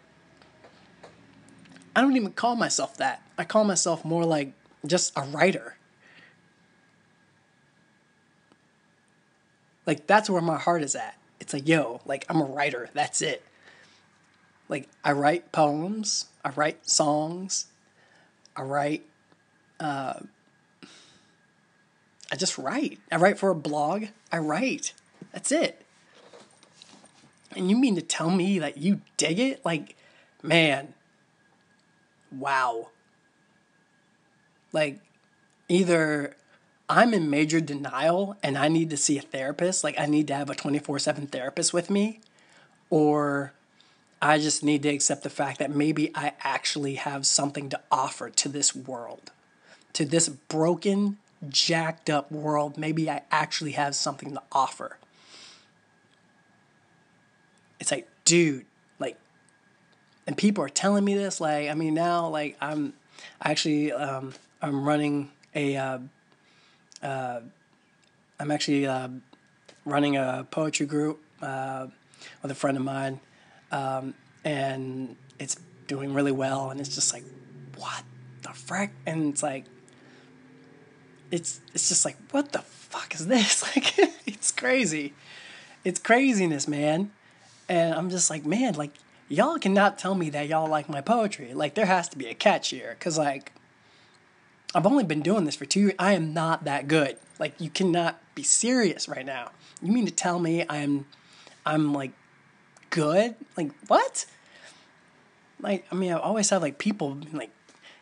I 1.94 2.00
don't 2.00 2.16
even 2.16 2.32
call 2.32 2.56
myself 2.56 2.96
that. 2.96 3.22
I 3.38 3.44
call 3.44 3.64
myself 3.64 4.04
more 4.04 4.24
like 4.24 4.52
just 4.86 5.12
a 5.16 5.22
writer. 5.22 5.76
Like, 9.86 10.06
that's 10.06 10.30
where 10.30 10.42
my 10.42 10.58
heart 10.58 10.82
is 10.82 10.96
at. 10.96 11.16
It's 11.38 11.52
like, 11.52 11.68
yo, 11.68 12.00
like, 12.06 12.24
I'm 12.28 12.40
a 12.40 12.44
writer. 12.44 12.88
That's 12.94 13.20
it. 13.22 13.44
Like, 14.74 14.88
I 15.04 15.12
write 15.12 15.52
poems, 15.52 16.26
I 16.44 16.48
write 16.48 16.90
songs, 16.90 17.66
I 18.56 18.62
write, 18.62 19.04
uh, 19.78 20.14
I 22.32 22.34
just 22.36 22.58
write. 22.58 22.98
I 23.12 23.14
write 23.18 23.38
for 23.38 23.50
a 23.50 23.54
blog. 23.54 24.06
I 24.32 24.38
write. 24.38 24.92
That's 25.32 25.52
it. 25.52 25.86
And 27.54 27.70
you 27.70 27.76
mean 27.76 27.94
to 27.94 28.02
tell 28.02 28.30
me 28.30 28.58
that 28.58 28.76
you 28.76 29.00
dig 29.16 29.38
it? 29.38 29.64
Like, 29.64 29.94
man, 30.42 30.94
wow. 32.32 32.88
Like, 34.72 34.98
either 35.68 36.34
I'm 36.88 37.14
in 37.14 37.30
major 37.30 37.60
denial 37.60 38.36
and 38.42 38.58
I 38.58 38.66
need 38.66 38.90
to 38.90 38.96
see 38.96 39.18
a 39.18 39.22
therapist, 39.22 39.84
like, 39.84 40.00
I 40.00 40.06
need 40.06 40.26
to 40.26 40.34
have 40.34 40.50
a 40.50 40.56
24 40.56 40.98
7 40.98 41.28
therapist 41.28 41.72
with 41.72 41.90
me, 41.90 42.18
or 42.90 43.52
I 44.24 44.38
just 44.38 44.64
need 44.64 44.82
to 44.84 44.88
accept 44.88 45.22
the 45.22 45.28
fact 45.28 45.58
that 45.58 45.70
maybe 45.70 46.10
I 46.14 46.32
actually 46.40 46.94
have 46.94 47.26
something 47.26 47.68
to 47.68 47.80
offer 47.92 48.30
to 48.30 48.48
this 48.48 48.74
world, 48.74 49.30
to 49.92 50.06
this 50.06 50.30
broken, 50.30 51.18
jacked 51.46 52.08
up 52.08 52.32
world. 52.32 52.78
Maybe 52.78 53.10
I 53.10 53.20
actually 53.30 53.72
have 53.72 53.94
something 53.94 54.32
to 54.32 54.42
offer. 54.50 54.96
It's 57.78 57.90
like, 57.90 58.08
dude, 58.24 58.64
like, 58.98 59.18
and 60.26 60.38
people 60.38 60.64
are 60.64 60.70
telling 60.70 61.04
me 61.04 61.14
this. 61.14 61.38
Like, 61.38 61.68
I 61.68 61.74
mean, 61.74 61.92
now, 61.92 62.28
like, 62.28 62.56
I'm 62.62 62.94
actually, 63.42 63.92
um, 63.92 64.32
I'm 64.62 64.88
running 64.88 65.32
a, 65.54 65.76
uh, 65.76 65.98
uh, 67.02 67.40
I'm 68.40 68.50
actually 68.50 68.86
uh, 68.86 69.08
running 69.84 70.16
a 70.16 70.46
poetry 70.50 70.86
group 70.86 71.20
uh, 71.42 71.88
with 72.40 72.50
a 72.50 72.54
friend 72.54 72.78
of 72.78 72.82
mine 72.82 73.20
um, 73.74 74.14
and 74.44 75.16
it's 75.38 75.56
doing 75.88 76.14
really 76.14 76.32
well. 76.32 76.70
And 76.70 76.80
it's 76.80 76.94
just 76.94 77.12
like, 77.12 77.24
what 77.76 78.04
the 78.42 78.50
frick? 78.50 78.92
And 79.04 79.32
it's 79.32 79.42
like, 79.42 79.64
it's 81.30 81.60
it's 81.72 81.88
just 81.88 82.04
like, 82.04 82.16
what 82.30 82.52
the 82.52 82.60
fuck 82.60 83.14
is 83.14 83.26
this? 83.26 83.62
Like, 83.76 83.98
it's 84.26 84.52
crazy. 84.52 85.14
It's 85.84 85.98
craziness, 85.98 86.68
man. 86.68 87.10
And 87.68 87.94
I'm 87.94 88.08
just 88.10 88.30
like, 88.30 88.46
man, 88.46 88.74
like 88.74 88.92
y'all 89.28 89.58
cannot 89.58 89.98
tell 89.98 90.14
me 90.14 90.30
that 90.30 90.48
y'all 90.48 90.68
like 90.68 90.88
my 90.88 91.00
poetry. 91.00 91.52
Like, 91.52 91.74
there 91.74 91.86
has 91.86 92.08
to 92.10 92.18
be 92.18 92.26
a 92.26 92.34
catch 92.34 92.70
here, 92.70 92.96
cause 93.00 93.18
like. 93.18 93.52
I've 94.76 94.86
only 94.86 95.04
been 95.04 95.22
doing 95.22 95.44
this 95.44 95.54
for 95.54 95.66
two 95.66 95.80
years. 95.80 95.94
I 96.00 96.14
am 96.14 96.34
not 96.34 96.64
that 96.64 96.88
good. 96.88 97.16
Like 97.38 97.60
you 97.60 97.70
cannot 97.70 98.20
be 98.34 98.42
serious 98.42 99.08
right 99.08 99.24
now. 99.24 99.52
You 99.80 99.92
mean 99.92 100.04
to 100.06 100.10
tell 100.10 100.40
me 100.40 100.64
I'm 100.68 101.06
I'm 101.64 101.92
like 101.92 102.10
good? 102.94 103.34
Like 103.56 103.72
what? 103.88 104.24
Like 105.60 105.84
I 105.90 105.94
mean, 105.96 106.12
I've 106.12 106.20
always 106.20 106.48
had 106.48 106.62
like 106.62 106.78
people 106.78 107.18
like, 107.32 107.50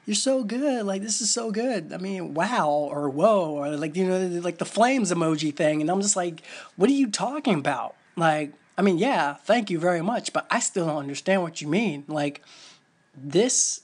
"You're 0.04 0.14
so 0.14 0.44
good! 0.44 0.84
Like 0.84 1.00
this 1.00 1.20
is 1.22 1.30
so 1.30 1.50
good!" 1.50 1.92
I 1.92 1.96
mean, 1.96 2.34
wow 2.34 2.68
or 2.68 3.08
whoa 3.08 3.52
or 3.52 3.70
like 3.76 3.96
you 3.96 4.06
know 4.06 4.18
like 4.40 4.58
the 4.58 4.66
flames 4.66 5.11
emoji 5.11 5.54
thing, 5.54 5.80
and 5.80 5.90
I'm 5.90 6.02
just 6.02 6.16
like, 6.16 6.42
"What 6.76 6.90
are 6.90 6.92
you 6.94 7.11
talking 7.11 7.58
about?" 7.58 7.94
Like, 8.16 8.52
I 8.76 8.83
mean, 8.83 8.98
yeah, 8.98 9.35
thank 9.35 9.70
you 9.70 9.78
very 9.78 10.02
much, 10.02 10.35
but 10.35 10.46
I 10.50 10.61
still 10.61 10.87
don't 10.87 10.98
understand 10.98 11.40
what 11.42 11.62
you 11.62 11.68
mean. 11.68 12.05
Like, 12.07 12.42
this 13.16 13.81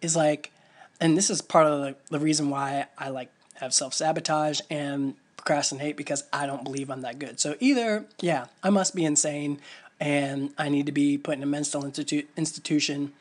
is 0.00 0.14
like, 0.14 0.52
and 1.00 1.16
this 1.16 1.28
is 1.28 1.42
part 1.42 1.66
of 1.66 1.80
the, 1.80 1.96
the 2.10 2.20
reason 2.20 2.50
why 2.50 2.86
I 2.96 3.08
like 3.08 3.30
have 3.54 3.74
self 3.74 3.94
sabotage 3.94 4.60
and 4.70 5.16
procrastinate 5.40 5.96
because 5.96 6.24
I 6.32 6.46
don't 6.46 6.64
believe 6.64 6.90
I'm 6.90 7.00
that 7.00 7.18
good. 7.18 7.40
So 7.40 7.56
either, 7.60 8.04
yeah, 8.20 8.46
I 8.62 8.70
must 8.70 8.94
be 8.94 9.04
insane 9.04 9.58
and 10.00 10.52
I 10.56 10.70
need 10.70 10.86
to 10.86 10.92
be 10.92 11.18
put 11.18 11.36
in 11.36 11.42
a 11.42 11.46
mental 11.46 11.82
institu- 11.82 12.26
institution. 12.36 13.12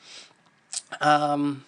Um, 1.02 1.66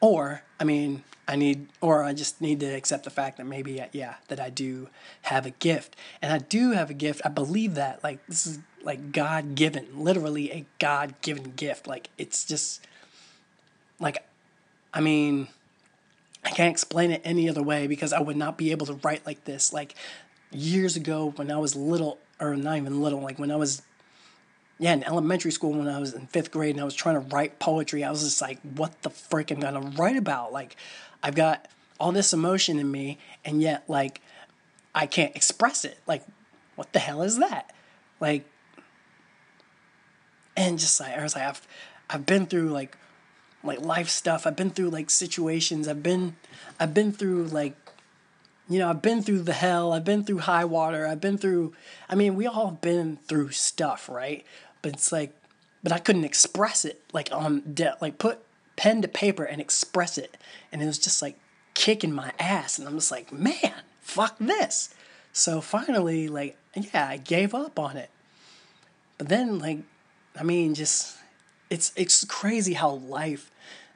or, 0.00 0.42
I 0.58 0.64
mean, 0.64 1.04
I 1.28 1.36
need, 1.36 1.68
or 1.80 2.02
I 2.02 2.14
just 2.14 2.40
need 2.40 2.60
to 2.60 2.66
accept 2.66 3.04
the 3.04 3.10
fact 3.10 3.36
that 3.36 3.44
maybe, 3.44 3.80
uh, 3.80 3.86
yeah, 3.92 4.14
that 4.28 4.40
I 4.40 4.50
do 4.50 4.88
have 5.22 5.46
a 5.46 5.50
gift. 5.50 5.94
And 6.20 6.32
I 6.32 6.38
do 6.38 6.72
have 6.72 6.90
a 6.90 6.94
gift. 6.94 7.20
I 7.24 7.28
believe 7.28 7.74
that. 7.74 8.02
Like, 8.02 8.26
this 8.26 8.46
is 8.46 8.58
like 8.82 9.12
God 9.12 9.54
given, 9.54 9.86
literally 9.94 10.50
a 10.50 10.64
God 10.78 11.14
given 11.20 11.52
gift. 11.54 11.86
Like, 11.86 12.08
it's 12.18 12.44
just, 12.44 12.84
like, 14.00 14.24
I 14.92 15.00
mean, 15.00 15.48
I 16.44 16.50
can't 16.50 16.72
explain 16.72 17.12
it 17.12 17.20
any 17.24 17.48
other 17.48 17.62
way 17.62 17.86
because 17.86 18.12
I 18.12 18.20
would 18.20 18.36
not 18.36 18.58
be 18.58 18.72
able 18.72 18.86
to 18.86 18.94
write 18.94 19.24
like 19.24 19.44
this. 19.44 19.72
Like, 19.72 19.94
years 20.50 20.96
ago 20.96 21.32
when 21.36 21.50
I 21.50 21.58
was 21.58 21.76
little, 21.76 22.18
or 22.42 22.56
not 22.56 22.76
even 22.76 23.00
little, 23.00 23.20
like 23.20 23.38
when 23.38 23.50
I 23.50 23.56
was, 23.56 23.82
yeah, 24.78 24.92
in 24.92 25.04
elementary 25.04 25.52
school 25.52 25.72
when 25.72 25.88
I 25.88 26.00
was 26.00 26.12
in 26.12 26.26
fifth 26.26 26.50
grade 26.50 26.74
and 26.74 26.80
I 26.80 26.84
was 26.84 26.94
trying 26.94 27.14
to 27.14 27.34
write 27.34 27.58
poetry, 27.58 28.02
I 28.02 28.10
was 28.10 28.22
just 28.22 28.42
like, 28.42 28.58
what 28.62 29.02
the 29.02 29.10
frick 29.10 29.52
am 29.52 29.58
I 29.58 29.70
gonna 29.70 29.92
write 29.96 30.16
about? 30.16 30.52
Like, 30.52 30.76
I've 31.22 31.36
got 31.36 31.68
all 32.00 32.10
this 32.10 32.32
emotion 32.32 32.78
in 32.80 32.90
me, 32.90 33.18
and 33.44 33.62
yet, 33.62 33.84
like, 33.88 34.20
I 34.94 35.06
can't 35.06 35.34
express 35.36 35.84
it. 35.84 35.98
Like, 36.06 36.24
what 36.74 36.92
the 36.92 36.98
hell 36.98 37.22
is 37.22 37.38
that? 37.38 37.72
Like, 38.18 38.44
and 40.56 40.78
just 40.78 40.98
like, 41.00 41.16
I 41.16 41.22
was 41.22 41.34
like, 41.34 41.44
I've, 41.44 41.66
I've 42.10 42.26
been 42.26 42.46
through 42.46 42.70
like, 42.70 42.96
like 43.64 43.80
life 43.80 44.08
stuff. 44.08 44.46
I've 44.46 44.56
been 44.56 44.70
through 44.70 44.90
like 44.90 45.10
situations. 45.10 45.88
I've 45.88 46.02
been, 46.02 46.36
I've 46.78 46.92
been 46.92 47.12
through 47.12 47.44
like 47.44 47.74
you 48.72 48.78
know, 48.78 48.88
I've 48.88 49.02
been 49.02 49.22
through 49.22 49.42
the 49.42 49.52
hell, 49.52 49.92
I've 49.92 50.04
been 50.04 50.24
through 50.24 50.38
high 50.38 50.64
water, 50.64 51.06
I've 51.06 51.20
been 51.20 51.38
through, 51.38 51.74
I 52.08 52.14
mean, 52.14 52.34
we 52.34 52.46
all 52.46 52.70
have 52.70 52.80
been 52.80 53.18
through 53.26 53.50
stuff, 53.50 54.08
right? 54.08 54.44
But 54.82 54.94
it's 54.94 55.12
like, 55.12 55.34
but 55.82 55.92
I 55.92 55.98
couldn't 55.98 56.24
express 56.24 56.84
it, 56.84 57.00
like 57.12 57.28
on, 57.32 57.76
like 58.00 58.18
put 58.18 58.38
pen 58.76 59.02
to 59.02 59.08
paper 59.08 59.44
and 59.44 59.60
express 59.60 60.16
it. 60.16 60.36
And 60.70 60.82
it 60.82 60.86
was 60.86 60.98
just 60.98 61.22
like 61.22 61.36
kicking 61.74 62.12
my 62.12 62.32
ass. 62.38 62.78
And 62.78 62.86
I'm 62.86 62.94
just 62.94 63.10
like, 63.10 63.32
man, 63.32 63.74
fuck 64.00 64.36
this. 64.38 64.94
So 65.32 65.60
finally, 65.60 66.28
like, 66.28 66.56
yeah, 66.74 67.08
I 67.08 67.16
gave 67.16 67.54
up 67.54 67.78
on 67.78 67.96
it. 67.96 68.10
But 69.18 69.28
then, 69.28 69.58
like, 69.58 69.78
I 70.38 70.42
mean, 70.42 70.74
just, 70.74 71.16
it's, 71.70 71.92
it's 71.96 72.24
crazy 72.24 72.74
how 72.74 72.90
life, 72.90 73.50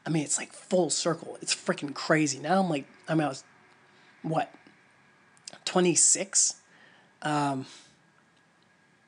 I 0.05 0.11
mean, 0.11 0.25
it's 0.25 0.39
like 0.39 0.53
full 0.53 0.91
circle. 0.91 1.39
It's 1.41 1.55
freaking 1.55 1.95
crazy. 1.95 2.39
Now 2.39 2.61
I'm 2.61 2.71
like, 2.71 2.87
I 3.09 3.15
mean, 3.15 3.25
I 3.25 3.29
was, 3.29 3.45
what, 4.23 4.53
26. 5.77 6.55
Um, 7.21 7.67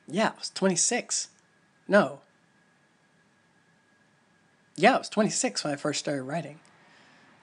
yeah, 0.07 0.27
it 0.27 0.37
was 0.37 0.51
26. 0.51 1.29
No. 1.87 2.19
Yeah, 4.75 4.93
it 4.93 4.99
was 4.99 5.09
26 5.09 5.63
when 5.63 5.73
I 5.73 5.77
first 5.77 5.97
started 5.99 6.21
writing 6.21 6.59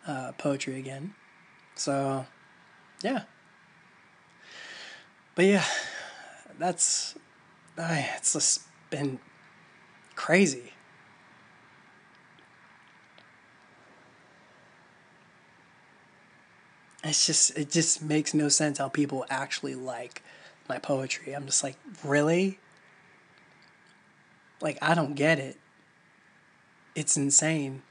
uh, 0.06 0.30
poetry 0.38 0.78
again. 0.78 1.14
So, 1.74 2.24
yeah. 3.02 3.22
But 5.34 5.46
yeah, 5.46 5.64
that's. 6.56 7.16
I, 7.76 8.08
it's 8.16 8.34
just 8.34 8.60
been 8.90 9.18
crazy. 10.14 10.74
It's 17.08 17.26
just 17.26 17.56
it 17.58 17.70
just 17.70 18.02
makes 18.02 18.34
no 18.34 18.48
sense 18.48 18.78
how 18.78 18.88
people 18.88 19.26
actually 19.28 19.74
like 19.74 20.22
my 20.68 20.78
poetry. 20.78 21.34
I'm 21.34 21.46
just 21.46 21.62
like, 21.62 21.76
really? 22.04 22.58
Like 24.60 24.78
I 24.80 24.94
don't 24.94 25.14
get 25.14 25.38
it. 25.38 25.56
It's 26.94 27.16
insane. 27.16 27.82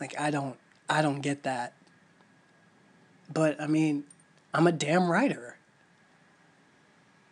Like 0.00 0.18
I 0.18 0.30
don't 0.30 0.56
I 0.88 1.02
don't 1.02 1.20
get 1.20 1.42
that. 1.44 1.74
But 3.32 3.60
I 3.60 3.66
mean, 3.66 4.04
I'm 4.54 4.66
a 4.66 4.72
damn 4.72 5.10
writer. 5.10 5.56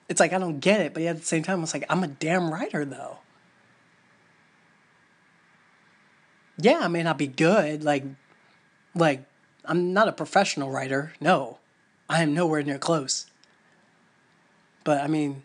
It's 0.09 0.21
like 0.21 0.33
I 0.33 0.39
don't 0.39 0.61
get 0.61 0.81
it, 0.81 0.93
but 0.93 1.03
at 1.05 1.19
the 1.19 1.25
same 1.25 1.43
time 1.43 1.63
it's 1.63 1.73
like 1.73 1.87
I'm 1.89 2.05
a 2.05 2.09
damn 2.09 2.53
writer 2.53 2.85
though. 2.85 3.19
Yeah, 6.59 6.81
I 6.83 6.89
may 6.89 7.03
not 7.03 7.19
be 7.19 7.27
good. 7.27 7.85
Like, 7.85 8.05
like 8.95 9.25
I'm 9.65 9.93
not 9.93 10.09
a 10.09 10.13
professional 10.13 10.71
writer. 10.71 11.13
No, 11.21 11.59
I 12.09 12.23
am 12.23 12.35
nowhere 12.35 12.63
near 12.63 12.79
close. 12.79 13.27
But 14.85 15.01
I 15.01 15.07
mean, 15.07 15.43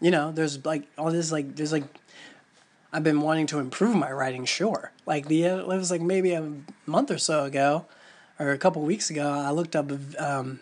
you 0.00 0.10
know, 0.10 0.32
there's 0.32 0.64
like 0.64 0.84
all 0.96 1.10
this 1.10 1.32
like 1.32 1.56
there's 1.56 1.72
like 1.72 1.84
I've 2.92 3.04
been 3.04 3.20
wanting 3.20 3.46
to 3.48 3.58
improve 3.58 3.96
my 3.96 4.10
writing. 4.10 4.44
Sure, 4.44 4.92
like 5.06 5.26
the 5.26 5.44
it 5.44 5.66
was 5.66 5.90
like 5.90 6.00
maybe 6.00 6.32
a 6.32 6.52
month 6.86 7.10
or 7.10 7.18
so 7.18 7.44
ago, 7.44 7.86
or 8.38 8.50
a 8.50 8.58
couple 8.58 8.82
weeks 8.82 9.10
ago. 9.10 9.28
I 9.28 9.50
looked 9.50 9.76
up 9.76 9.90
um, 10.18 10.60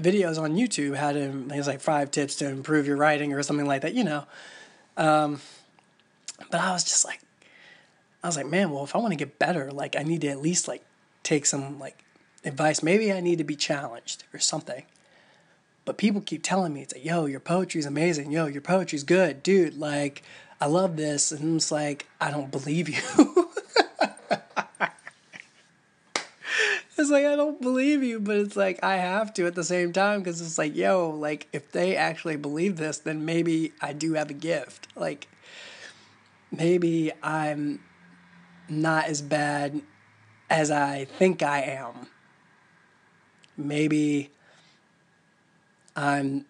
videos 0.00 0.40
on 0.40 0.56
YouTube 0.56 0.96
how 0.96 1.12
to. 1.12 1.20
It 1.20 1.56
was 1.56 1.66
like 1.66 1.80
five 1.80 2.10
tips 2.10 2.36
to 2.36 2.48
improve 2.48 2.86
your 2.86 2.96
writing 2.96 3.32
or 3.32 3.42
something 3.42 3.66
like 3.66 3.82
that. 3.82 3.94
You 3.94 4.04
know, 4.04 4.26
um, 4.96 5.40
but 6.50 6.60
I 6.60 6.72
was 6.72 6.84
just 6.84 7.04
like, 7.04 7.20
I 8.22 8.26
was 8.28 8.36
like, 8.36 8.46
man, 8.46 8.70
well, 8.70 8.84
if 8.84 8.94
I 8.94 8.98
want 8.98 9.12
to 9.12 9.16
get 9.16 9.38
better, 9.38 9.70
like 9.70 9.96
I 9.96 10.02
need 10.02 10.20
to 10.22 10.28
at 10.28 10.40
least 10.40 10.68
like 10.68 10.84
take 11.22 11.46
some 11.46 11.78
like 11.78 12.04
advice. 12.44 12.82
Maybe 12.82 13.12
I 13.12 13.20
need 13.20 13.38
to 13.38 13.44
be 13.44 13.56
challenged 13.56 14.24
or 14.32 14.38
something. 14.38 14.84
But 15.84 15.96
people 15.96 16.20
keep 16.20 16.42
telling 16.42 16.74
me, 16.74 16.82
it's 16.82 16.94
like, 16.94 17.04
yo, 17.04 17.26
your 17.26 17.40
poetry's 17.40 17.86
amazing. 17.86 18.30
Yo, 18.30 18.46
your 18.46 18.60
poetry's 18.60 19.02
good. 19.02 19.42
Dude, 19.42 19.78
like, 19.78 20.22
I 20.60 20.66
love 20.66 20.96
this. 20.96 21.32
And 21.32 21.56
it's 21.56 21.72
like, 21.72 22.06
I 22.20 22.30
don't 22.30 22.50
believe 22.50 22.88
you. 22.88 23.00
it's 26.98 27.10
like, 27.10 27.24
I 27.24 27.34
don't 27.34 27.60
believe 27.60 28.02
you, 28.02 28.20
but 28.20 28.36
it's 28.36 28.56
like, 28.56 28.84
I 28.84 28.98
have 28.98 29.32
to 29.34 29.46
at 29.46 29.54
the 29.54 29.64
same 29.64 29.92
time 29.92 30.20
because 30.20 30.42
it's 30.42 30.58
like, 30.58 30.76
yo, 30.76 31.08
like, 31.10 31.48
if 31.52 31.72
they 31.72 31.96
actually 31.96 32.36
believe 32.36 32.76
this, 32.76 32.98
then 32.98 33.24
maybe 33.24 33.72
I 33.80 33.94
do 33.94 34.12
have 34.12 34.28
a 34.30 34.34
gift. 34.34 34.86
Like, 34.94 35.28
maybe 36.52 37.10
I'm 37.22 37.80
not 38.70 39.06
as 39.06 39.20
bad 39.20 39.82
as 40.48 40.70
I 40.70 41.04
think 41.04 41.42
I 41.42 41.60
am. 41.62 42.06
Maybe 43.56 44.30
I'm 45.96 46.46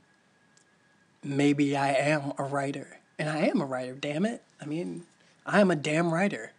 maybe 1.25 1.77
I 1.77 1.93
am 1.93 2.33
a 2.39 2.45
writer. 2.45 2.99
And 3.19 3.29
I 3.29 3.39
am 3.39 3.61
a 3.61 3.67
writer, 3.67 3.95
damn 3.95 4.25
it. 4.25 4.43
I 4.61 4.65
mean, 4.65 5.05
I 5.45 5.61
am 5.61 5.71
a 5.71 5.77
damn 5.77 6.13
writer. 6.13 6.53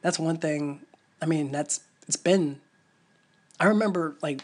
That's 0.00 0.18
one 0.18 0.38
thing. 0.38 0.80
I 1.20 1.26
mean, 1.26 1.52
that's 1.52 1.80
it's 2.06 2.16
been 2.16 2.60
I 3.58 3.66
remember 3.66 4.16
like 4.22 4.42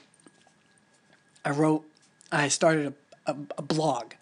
I 1.45 1.51
wrote 1.51 1.85
I 2.31 2.49
started 2.49 2.95
a, 3.27 3.33
a, 3.33 3.37
a 3.59 3.63
blog. 3.63 4.13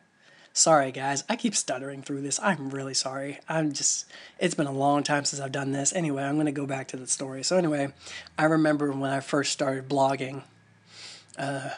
Sorry 0.56 0.90
guys, 0.90 1.22
I 1.28 1.36
keep 1.36 1.54
stuttering 1.54 2.00
through 2.00 2.22
this. 2.22 2.40
I'm 2.42 2.70
really 2.70 2.94
sorry. 2.94 3.40
I'm 3.46 3.74
just 3.74 4.06
it's 4.38 4.54
been 4.54 4.66
a 4.66 4.72
long 4.72 5.02
time 5.02 5.26
since 5.26 5.38
I've 5.38 5.52
done 5.52 5.72
this. 5.72 5.92
Anyway, 5.92 6.22
I'm 6.22 6.36
going 6.36 6.46
to 6.46 6.52
go 6.52 6.64
back 6.64 6.88
to 6.88 6.96
the 6.96 7.06
story. 7.06 7.44
So 7.44 7.58
anyway, 7.58 7.92
I 8.38 8.44
remember 8.44 8.90
when 8.90 9.10
I 9.10 9.20
first 9.20 9.52
started 9.52 9.86
blogging 9.86 10.44
uh 11.36 11.72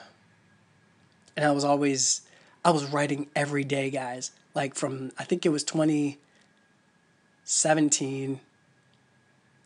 and 1.36 1.44
I 1.44 1.50
was 1.50 1.64
always 1.64 2.20
I 2.64 2.70
was 2.70 2.84
writing 2.84 3.26
every 3.34 3.64
day, 3.64 3.90
guys. 3.90 4.30
Like 4.54 4.76
from 4.76 5.10
I 5.18 5.24
think 5.24 5.44
it 5.44 5.48
was 5.48 5.64
2017 5.64 8.40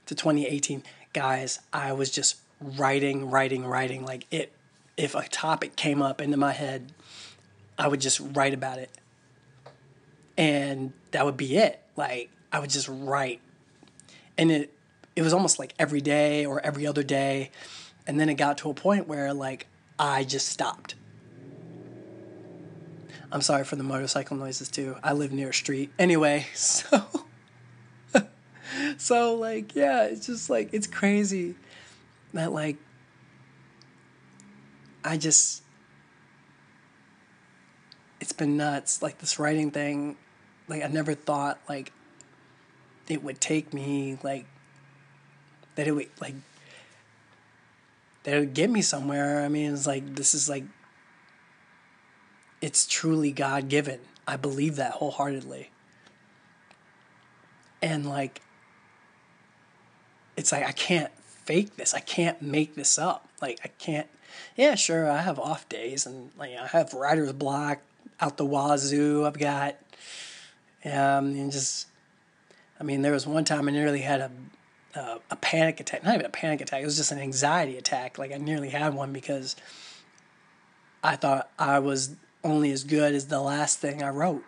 to 0.07 0.14
2018, 0.14 0.83
guys, 1.12 1.61
I 1.70 1.92
was 1.92 2.11
just 2.11 2.37
writing, 2.62 3.29
writing, 3.29 3.66
writing 3.66 4.07
like 4.07 4.27
it 4.31 4.53
if 4.96 5.14
a 5.14 5.29
topic 5.29 5.77
came 5.77 6.01
up 6.01 6.22
into 6.22 6.38
my 6.38 6.53
head, 6.53 6.92
I 7.79 7.88
would 7.88 8.01
just 8.01 8.18
write 8.18 8.55
about 8.55 8.79
it. 8.79 8.88
And 10.37 10.92
that 11.11 11.25
would 11.25 11.37
be 11.37 11.57
it. 11.57 11.81
Like 11.97 12.31
I 12.53 12.59
would 12.59 12.71
just 12.71 12.88
write. 12.88 13.40
And 14.38 14.51
it 14.51 14.75
it 15.14 15.23
was 15.23 15.33
almost 15.33 15.59
like 15.59 15.75
every 15.79 16.01
day 16.01 16.47
or 16.47 16.61
every 16.61 16.87
other 16.87 17.03
day. 17.03 17.51
And 18.07 18.18
then 18.18 18.29
it 18.29 18.35
got 18.35 18.59
to 18.59 18.71
a 18.71 18.75
point 18.75 19.07
where 19.07 19.33
like 19.33 19.66
I 19.99 20.25
just 20.25 20.49
stopped. 20.49 20.95
I'm 23.31 23.40
sorry 23.40 23.64
for 23.64 23.77
the 23.77 23.83
motorcycle 23.83 24.37
noises 24.37 24.68
too. 24.68 24.97
I 25.03 25.14
live 25.14 25.33
near 25.33 25.51
a 25.51 25.55
street. 25.55 25.90
Anyway, 25.99 26.47
so 26.55 27.03
so 28.99 29.35
like 29.35 29.75
yeah, 29.75 30.05
it's 30.05 30.27
just 30.27 30.51
like 30.51 30.71
it's 30.73 30.87
crazy 30.87 31.55
that 32.35 32.53
like 32.53 32.77
I 35.05 35.16
just 35.16 35.62
it's 38.21 38.33
been 38.33 38.57
nuts 38.57 39.03
like 39.03 39.18
this 39.18 39.38
writing 39.38 39.71
thing 39.71 40.16
like 40.68 40.83
I 40.83 40.88
never 40.88 41.14
thought 41.14 41.61
like 41.68 41.92
it 43.09 43.22
would 43.22 43.40
take 43.40 43.75
me 43.75 44.18
like 44.22 44.46
that 45.75 45.87
it 45.87 45.92
would 45.92 46.09
like 46.20 46.35
that 48.25 48.35
it 48.35 48.40
would 48.40 48.55
get 48.55 48.70
me 48.70 48.83
somewhere. 48.83 49.44
I 49.44 49.48
mean, 49.48 49.72
it's 49.72 49.87
like 49.87 50.14
this 50.14 50.35
is 50.35 50.48
like 50.48 50.64
it's 52.61 52.87
truly 52.87 53.33
God 53.33 53.68
given. 53.68 54.01
I 54.27 54.37
believe 54.37 54.77
that 54.77 54.92
wholeheartedly. 54.92 55.70
And 57.83 58.09
like, 58.09 58.40
it's 60.37 60.53
like, 60.53 60.64
I 60.64 60.70
can't 60.70 61.12
fake 61.18 61.77
this. 61.77 61.92
I 61.92 61.98
can't 61.98 62.40
make 62.40 62.77
this 62.77 62.98
up. 62.98 63.29
Like, 63.42 63.59
I 63.64 63.68
can't, 63.68 64.07
yeah, 64.57 64.77
sure, 64.77 65.11
I 65.11 65.22
have 65.22 65.40
off 65.40 65.68
days 65.68 66.07
and 66.07 66.31
like, 66.38 66.57
I 66.57 66.68
have 66.68 66.94
writer's 66.94 67.33
block 67.33 67.81
out 68.20 68.37
the 68.37 68.46
wazoo. 68.46 69.27
I've 69.27 69.38
got, 69.38 69.77
um, 70.85 71.27
and 71.35 71.53
just, 71.53 71.87
I 72.81 72.85
mean, 72.85 73.03
there 73.03 73.12
was 73.12 73.27
one 73.27 73.45
time 73.45 73.68
I 73.68 73.73
nearly 73.73 74.01
had 74.01 74.21
a, 74.21 74.31
uh, 74.95 75.18
a 75.31 75.37
panic 75.37 75.81
attack. 75.81 76.05
Not 76.05 76.14
even 76.14 76.27
a 76.27 76.31
panic 76.31 76.61
attack. 76.61 76.83
It 76.83 76.85
was 76.85 76.97
just 76.97 77.12
an 77.12 77.18
anxiety 77.18 77.77
attack. 77.77 78.18
Like 78.18 78.33
I 78.33 78.37
nearly 78.37 78.71
had 78.71 78.95
one 78.95 79.12
because 79.12 79.57
I 81.03 81.16
thought 81.16 81.51
I 81.59 81.79
was 81.79 82.16
only 82.45 82.73
as 82.73 82.85
good 82.85 83.14
as 83.14 83.29
the 83.29 83.40
last 83.40 83.79
thing 83.79 84.03
I 84.03 84.09
wrote. 84.11 84.45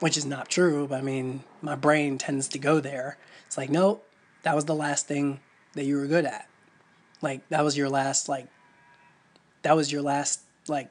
Which 0.00 0.16
is 0.16 0.24
not 0.24 0.48
true, 0.48 0.86
but 0.86 0.98
I 0.98 1.02
mean, 1.02 1.42
my 1.60 1.74
brain 1.74 2.18
tends 2.18 2.46
to 2.48 2.58
go 2.58 2.78
there. 2.78 3.18
It's 3.46 3.58
like, 3.58 3.68
nope, 3.68 4.06
that 4.42 4.54
was 4.54 4.64
the 4.64 4.74
last 4.74 5.08
thing 5.08 5.40
that 5.74 5.84
you 5.84 5.96
were 5.96 6.06
good 6.06 6.24
at. 6.24 6.48
Like, 7.20 7.48
that 7.48 7.64
was 7.64 7.76
your 7.76 7.88
last, 7.88 8.28
like, 8.28 8.46
that 9.62 9.74
was 9.74 9.90
your 9.90 10.02
last, 10.02 10.40
like, 10.68 10.90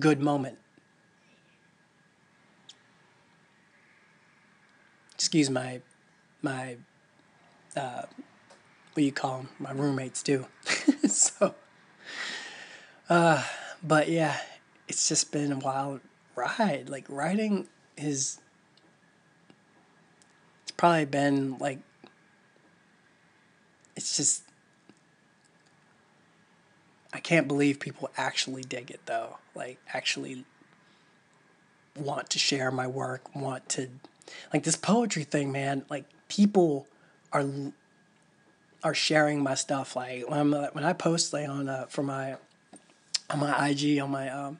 good 0.00 0.20
moment. 0.20 0.58
Excuse 5.26 5.50
my, 5.50 5.80
my, 6.40 6.76
uh, 7.76 8.02
what 8.02 8.94
do 8.94 9.02
you 9.02 9.10
call 9.10 9.38
them? 9.38 9.48
My 9.58 9.72
roommates 9.72 10.22
do. 10.22 10.46
so, 11.08 11.56
uh, 13.08 13.42
but 13.82 14.08
yeah, 14.08 14.36
it's 14.86 15.08
just 15.08 15.32
been 15.32 15.50
a 15.50 15.58
wild 15.58 15.98
ride. 16.36 16.88
Like 16.88 17.06
writing 17.08 17.66
is 17.96 18.38
it's 20.62 20.70
probably 20.70 21.06
been 21.06 21.58
like 21.58 21.80
it's 23.96 24.16
just 24.16 24.44
I 27.12 27.18
can't 27.18 27.48
believe 27.48 27.80
people 27.80 28.10
actually 28.16 28.62
dig 28.62 28.92
it 28.92 29.00
though. 29.06 29.38
Like 29.56 29.80
actually 29.92 30.44
want 31.96 32.30
to 32.30 32.38
share 32.38 32.70
my 32.70 32.86
work, 32.86 33.34
want 33.34 33.68
to 33.70 33.88
like 34.52 34.64
this 34.64 34.76
poetry 34.76 35.24
thing, 35.24 35.52
man. 35.52 35.84
Like 35.88 36.04
people 36.28 36.86
are 37.32 37.44
are 38.82 38.94
sharing 38.94 39.42
my 39.42 39.54
stuff. 39.54 39.96
Like 39.96 40.28
when, 40.28 40.38
I'm, 40.38 40.52
when 40.52 40.84
I 40.84 40.92
post 40.92 41.32
like 41.32 41.48
on 41.48 41.68
uh, 41.68 41.86
for 41.88 42.02
my 42.02 42.36
on 43.30 43.40
my 43.40 43.68
IG 43.68 43.98
on 43.98 44.10
my 44.10 44.28
um, 44.30 44.58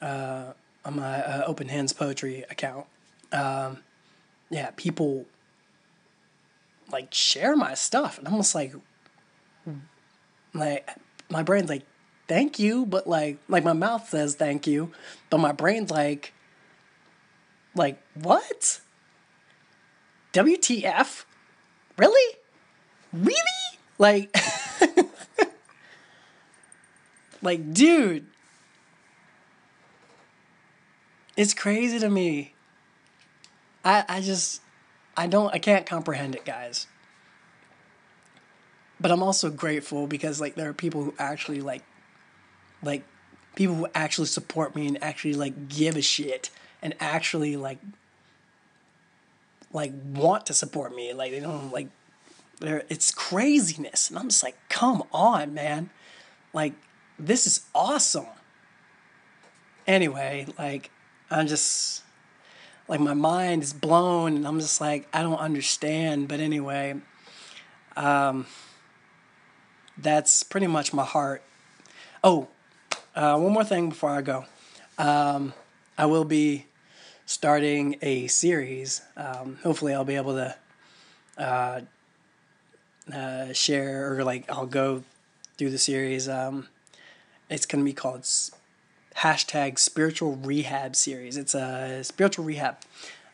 uh, 0.00 0.52
on 0.84 0.96
my 0.96 1.22
uh, 1.22 1.44
Open 1.46 1.68
Hands 1.68 1.92
Poetry 1.92 2.44
account. 2.50 2.86
Um, 3.32 3.78
yeah, 4.50 4.70
people 4.76 5.26
like 6.90 7.12
share 7.12 7.56
my 7.56 7.74
stuff, 7.74 8.18
and 8.18 8.26
I'm 8.26 8.34
almost 8.34 8.54
like, 8.54 8.72
like 10.54 10.88
my 11.28 11.42
brain's 11.42 11.68
like, 11.68 11.82
thank 12.28 12.58
you, 12.58 12.86
but 12.86 13.06
like 13.06 13.38
like 13.48 13.64
my 13.64 13.72
mouth 13.72 14.08
says 14.08 14.34
thank 14.34 14.66
you, 14.66 14.92
but 15.30 15.38
my 15.38 15.52
brain's 15.52 15.90
like, 15.90 16.32
like 17.76 18.02
what? 18.14 18.80
WTF? 20.32 21.24
Really? 21.96 22.36
Really? 23.12 23.40
Like. 23.98 24.36
Like, 27.46 27.72
dude, 27.72 28.26
it's 31.36 31.54
crazy 31.54 32.00
to 32.00 32.10
me. 32.10 32.54
I 33.84 34.04
I 34.08 34.20
just 34.20 34.62
I 35.16 35.28
don't 35.28 35.54
I 35.54 35.58
can't 35.58 35.86
comprehend 35.86 36.34
it, 36.34 36.44
guys. 36.44 36.88
But 38.98 39.12
I'm 39.12 39.22
also 39.22 39.48
grateful 39.48 40.08
because 40.08 40.40
like 40.40 40.56
there 40.56 40.68
are 40.68 40.72
people 40.72 41.04
who 41.04 41.14
actually 41.20 41.60
like 41.60 41.84
like 42.82 43.04
people 43.54 43.76
who 43.76 43.86
actually 43.94 44.26
support 44.26 44.74
me 44.74 44.88
and 44.88 45.00
actually 45.00 45.34
like 45.34 45.68
give 45.68 45.96
a 45.96 46.02
shit 46.02 46.50
and 46.86 46.94
actually 47.00 47.56
like 47.56 47.80
like 49.72 49.92
want 50.14 50.46
to 50.46 50.54
support 50.54 50.94
me. 50.94 51.12
Like 51.12 51.32
they 51.32 51.40
don't 51.40 51.72
like 51.72 51.88
there 52.60 52.84
it's 52.88 53.10
craziness. 53.10 54.08
And 54.08 54.16
I'm 54.16 54.28
just 54.28 54.44
like, 54.44 54.56
come 54.68 55.02
on, 55.12 55.52
man. 55.52 55.90
Like 56.52 56.74
this 57.18 57.44
is 57.44 57.66
awesome. 57.74 58.28
Anyway, 59.84 60.46
like 60.56 60.90
I'm 61.28 61.48
just 61.48 62.04
like 62.86 63.00
my 63.00 63.14
mind 63.14 63.64
is 63.64 63.72
blown 63.72 64.36
and 64.36 64.46
I'm 64.46 64.60
just 64.60 64.80
like 64.80 65.08
I 65.12 65.22
don't 65.22 65.40
understand. 65.40 66.28
But 66.28 66.38
anyway, 66.38 66.94
um, 67.96 68.46
that's 69.98 70.44
pretty 70.44 70.68
much 70.68 70.94
my 70.94 71.04
heart. 71.04 71.42
Oh, 72.22 72.46
uh, 73.16 73.36
one 73.40 73.52
more 73.52 73.64
thing 73.64 73.88
before 73.88 74.10
I 74.10 74.22
go. 74.22 74.44
Um, 74.98 75.52
I 75.98 76.06
will 76.06 76.24
be 76.24 76.66
starting 77.26 77.96
a 78.00 78.28
series. 78.28 79.02
Um, 79.16 79.58
hopefully, 79.62 79.92
I'll 79.92 80.04
be 80.04 80.16
able 80.16 80.34
to 80.34 80.56
uh, 81.36 81.80
uh, 83.12 83.52
share 83.52 84.16
or 84.16 84.24
like 84.24 84.50
I'll 84.50 84.66
go 84.66 85.02
through 85.58 85.70
the 85.70 85.78
series. 85.78 86.28
Um, 86.28 86.68
it's 87.50 87.66
going 87.66 87.84
to 87.84 87.88
be 87.88 87.92
called 87.92 88.22
hashtag 89.18 89.78
spiritual 89.78 90.36
rehab 90.36 90.96
series. 90.96 91.36
It's 91.36 91.54
a 91.54 92.02
spiritual 92.02 92.44
rehab, 92.44 92.78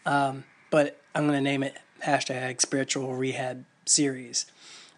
um, 0.04 0.44
but 0.70 1.00
I'm 1.14 1.26
going 1.26 1.38
to 1.38 1.42
name 1.42 1.62
it 1.62 1.78
hashtag 2.04 2.60
spiritual 2.60 3.14
rehab 3.14 3.64
series. 3.84 4.46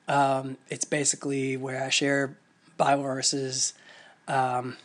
Um, 0.08 0.58
it's 0.68 0.84
basically 0.84 1.56
where 1.56 1.82
I 1.82 1.90
share 1.90 2.36
Bible 2.76 3.04
verses. 3.04 3.74
Um, 4.28 4.76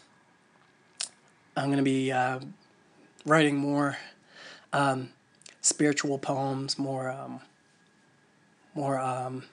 I'm 1.57 1.65
going 1.65 1.77
to 1.77 1.83
be 1.83 2.11
uh, 2.11 2.39
writing 3.25 3.55
more 3.55 3.97
um, 4.73 5.09
spiritual 5.61 6.17
poems, 6.17 6.77
more 6.77 7.09
um, 7.09 7.41
more 8.73 8.99
um, 8.99 9.43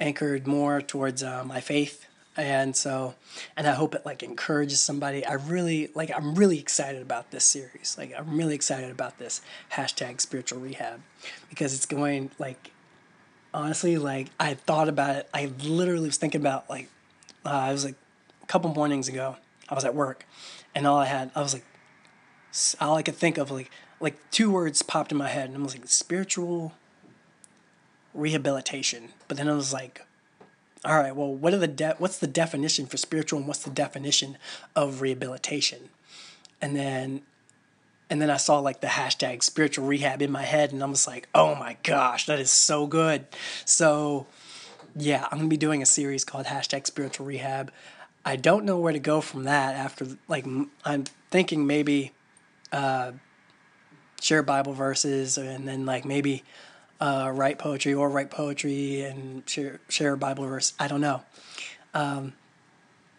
anchored 0.00 0.46
more 0.46 0.80
towards 0.80 1.22
uh, 1.22 1.44
my 1.44 1.60
faith. 1.60 2.06
And 2.36 2.74
so 2.74 3.14
and 3.56 3.64
i 3.68 3.70
hope 3.74 3.94
it 3.94 4.04
like 4.04 4.24
encourages 4.24 4.82
somebody. 4.82 5.24
I 5.24 5.34
really 5.34 5.90
like 5.94 6.10
i'm 6.10 6.34
really 6.34 6.58
excited 6.58 7.00
about 7.00 7.30
this 7.30 7.44
series. 7.44 7.94
Like 7.96 8.12
i'm 8.18 8.36
really 8.36 8.56
excited 8.56 8.90
about 8.90 9.18
this 9.20 9.40
hashtag 9.74 10.20
spiritual 10.20 10.58
rehab 10.58 11.00
because 11.48 11.72
it's 11.72 11.86
going 11.86 12.32
like 12.40 12.72
honestly 13.52 13.98
like 13.98 14.30
i 14.40 14.54
thought 14.54 14.88
about 14.88 15.14
it. 15.14 15.28
I 15.32 15.52
literally 15.62 16.08
was 16.08 16.16
thinking 16.16 16.40
about 16.40 16.68
like 16.68 16.88
uh, 17.46 17.50
i 17.50 17.72
was 17.72 17.84
like 17.84 17.94
a 18.42 18.46
couple 18.46 18.74
mornings 18.74 19.08
ago. 19.08 19.36
I 19.68 19.74
was 19.74 19.84
at 19.84 19.94
work 19.94 20.26
and 20.74 20.88
all 20.88 20.98
i 20.98 21.06
had 21.06 21.30
i 21.36 21.40
was 21.40 21.54
like 21.54 21.64
all 22.80 22.96
i 22.96 23.02
could 23.02 23.16
think 23.16 23.38
of 23.38 23.50
like 23.50 23.70
like 24.00 24.16
two 24.30 24.50
words 24.50 24.82
popped 24.82 25.12
in 25.12 25.18
my 25.18 25.28
head 25.28 25.48
and 25.48 25.58
i 25.58 25.62
was 25.62 25.76
like 25.76 25.86
spiritual 25.86 26.72
rehabilitation 28.12 29.08
but 29.28 29.36
then 29.36 29.48
i 29.48 29.54
was 29.54 29.72
like 29.72 30.02
all 30.84 30.98
right, 30.98 31.16
well, 31.16 31.32
what 31.32 31.54
are 31.54 31.58
the 31.58 31.66
de- 31.66 31.96
what's 31.98 32.18
the 32.18 32.26
definition 32.26 32.86
for 32.86 32.98
spiritual 32.98 33.38
and 33.38 33.48
what's 33.48 33.62
the 33.62 33.70
definition 33.70 34.36
of 34.76 35.00
rehabilitation? 35.00 35.88
And 36.60 36.76
then 36.76 37.22
and 38.10 38.20
then 38.20 38.30
I 38.30 38.36
saw 38.36 38.58
like 38.58 38.80
the 38.80 38.88
hashtag 38.88 39.42
spiritual 39.42 39.86
rehab 39.86 40.20
in 40.20 40.30
my 40.30 40.42
head 40.42 40.72
and 40.72 40.82
I 40.82 40.86
was 40.86 41.06
like, 41.06 41.28
"Oh 41.34 41.54
my 41.54 41.78
gosh, 41.82 42.26
that 42.26 42.38
is 42.38 42.50
so 42.50 42.86
good." 42.86 43.26
So, 43.64 44.26
yeah, 44.94 45.26
I'm 45.30 45.40
to 45.40 45.46
be 45.46 45.56
doing 45.56 45.82
a 45.82 45.86
series 45.86 46.24
called 46.24 46.46
hashtag 46.46 46.86
spiritual 46.86 47.26
rehab. 47.26 47.72
I 48.26 48.36
don't 48.36 48.64
know 48.64 48.78
where 48.78 48.92
to 48.92 48.98
go 48.98 49.20
from 49.22 49.44
that 49.44 49.74
after 49.74 50.06
like 50.28 50.46
I'm 50.84 51.04
thinking 51.30 51.66
maybe 51.66 52.12
uh, 52.74 53.12
share 54.20 54.42
Bible 54.42 54.72
verses 54.72 55.38
and 55.38 55.66
then 55.68 55.86
like 55.86 56.04
maybe 56.04 56.42
uh, 57.00 57.30
write 57.32 57.58
poetry 57.58 57.94
or 57.94 58.10
write 58.10 58.30
poetry 58.30 59.02
and 59.02 59.48
share, 59.48 59.80
share 59.88 60.16
Bible 60.16 60.46
verse. 60.46 60.72
I 60.78 60.88
don't 60.88 61.00
know. 61.00 61.22
Um, 61.94 62.32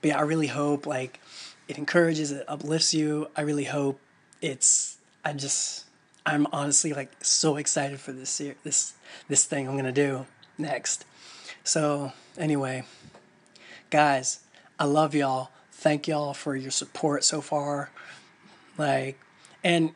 but 0.02 0.10
yeah, 0.10 0.20
I 0.20 0.22
really 0.22 0.48
hope 0.48 0.86
like 0.86 1.20
it 1.68 1.78
encourages, 1.78 2.32
it 2.32 2.44
uplifts 2.48 2.94
you. 2.94 3.30
I 3.36 3.42
really 3.42 3.64
hope 3.64 4.00
it's. 4.42 4.98
I'm 5.24 5.38
just. 5.38 5.86
I'm 6.28 6.48
honestly 6.52 6.92
like 6.92 7.12
so 7.24 7.56
excited 7.56 8.00
for 8.00 8.12
this 8.12 8.40
year, 8.42 8.56
this 8.64 8.94
this 9.28 9.46
thing 9.46 9.68
I'm 9.68 9.76
gonna 9.76 9.92
do 9.92 10.26
next. 10.58 11.06
So 11.64 12.14
anyway, 12.38 12.84
guys, 13.90 14.40
I 14.80 14.86
love 14.86 15.16
y'all. 15.16 15.52
Thank 15.72 16.08
y'all 16.08 16.34
for 16.34 16.56
your 16.56 16.72
support 16.72 17.24
so 17.24 17.42
far. 17.42 17.92
Like, 18.78 19.20
and 19.66 19.94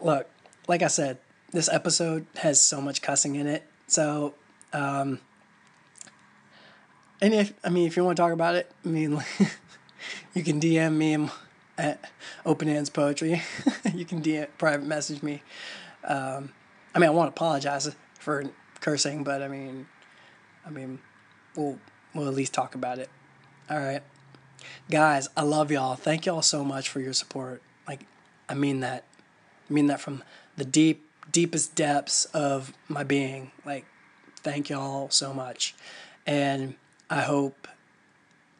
look, 0.00 0.30
like 0.68 0.82
I 0.82 0.86
said, 0.86 1.18
this 1.50 1.68
episode 1.68 2.26
has 2.36 2.62
so 2.62 2.80
much 2.80 3.02
cussing 3.02 3.34
in 3.34 3.48
it. 3.48 3.64
So, 3.88 4.34
um, 4.72 5.18
and 7.20 7.34
if 7.34 7.52
I 7.64 7.70
mean, 7.70 7.88
if 7.88 7.96
you 7.96 8.04
want 8.04 8.16
to 8.16 8.22
talk 8.22 8.32
about 8.32 8.54
it, 8.54 8.70
I 8.84 8.88
mean, 8.88 9.20
you 10.34 10.44
can 10.44 10.60
DM 10.60 10.94
me 10.94 11.28
at 11.76 12.08
Open 12.46 12.68
Hands 12.68 12.88
Poetry. 12.88 13.42
you 13.94 14.04
can 14.04 14.22
DM 14.22 14.46
private 14.58 14.86
message 14.86 15.24
me. 15.24 15.42
Um, 16.04 16.52
I 16.94 17.00
mean, 17.00 17.08
I 17.08 17.12
want 17.12 17.34
to 17.34 17.36
apologize 17.36 17.92
for 18.20 18.44
cursing, 18.80 19.24
but 19.24 19.42
I 19.42 19.48
mean, 19.48 19.88
I 20.64 20.70
mean, 20.70 21.00
we'll 21.56 21.80
we'll 22.14 22.28
at 22.28 22.34
least 22.34 22.54
talk 22.54 22.76
about 22.76 23.00
it. 23.00 23.10
All 23.68 23.80
right, 23.80 24.02
guys, 24.88 25.28
I 25.36 25.42
love 25.42 25.72
y'all. 25.72 25.96
Thank 25.96 26.26
y'all 26.26 26.42
so 26.42 26.62
much 26.62 26.88
for 26.88 27.00
your 27.00 27.12
support. 27.12 27.60
I 28.48 28.54
mean 28.54 28.80
that. 28.80 29.04
I 29.68 29.72
mean 29.72 29.86
that 29.88 30.00
from 30.00 30.22
the 30.56 30.64
deep 30.64 31.04
deepest 31.30 31.74
depths 31.74 32.24
of 32.26 32.72
my 32.88 33.04
being. 33.04 33.52
Like, 33.64 33.84
thank 34.36 34.70
y'all 34.70 35.10
so 35.10 35.32
much. 35.32 35.74
And 36.26 36.74
I 37.10 37.20
hope 37.20 37.68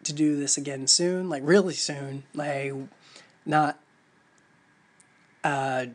to 0.05 0.13
do 0.13 0.37
this 0.37 0.57
again 0.57 0.87
soon, 0.87 1.29
like 1.29 1.43
really 1.45 1.75
soon, 1.75 2.25
like 2.35 2.73
not 3.45 3.79
uh 5.45 5.87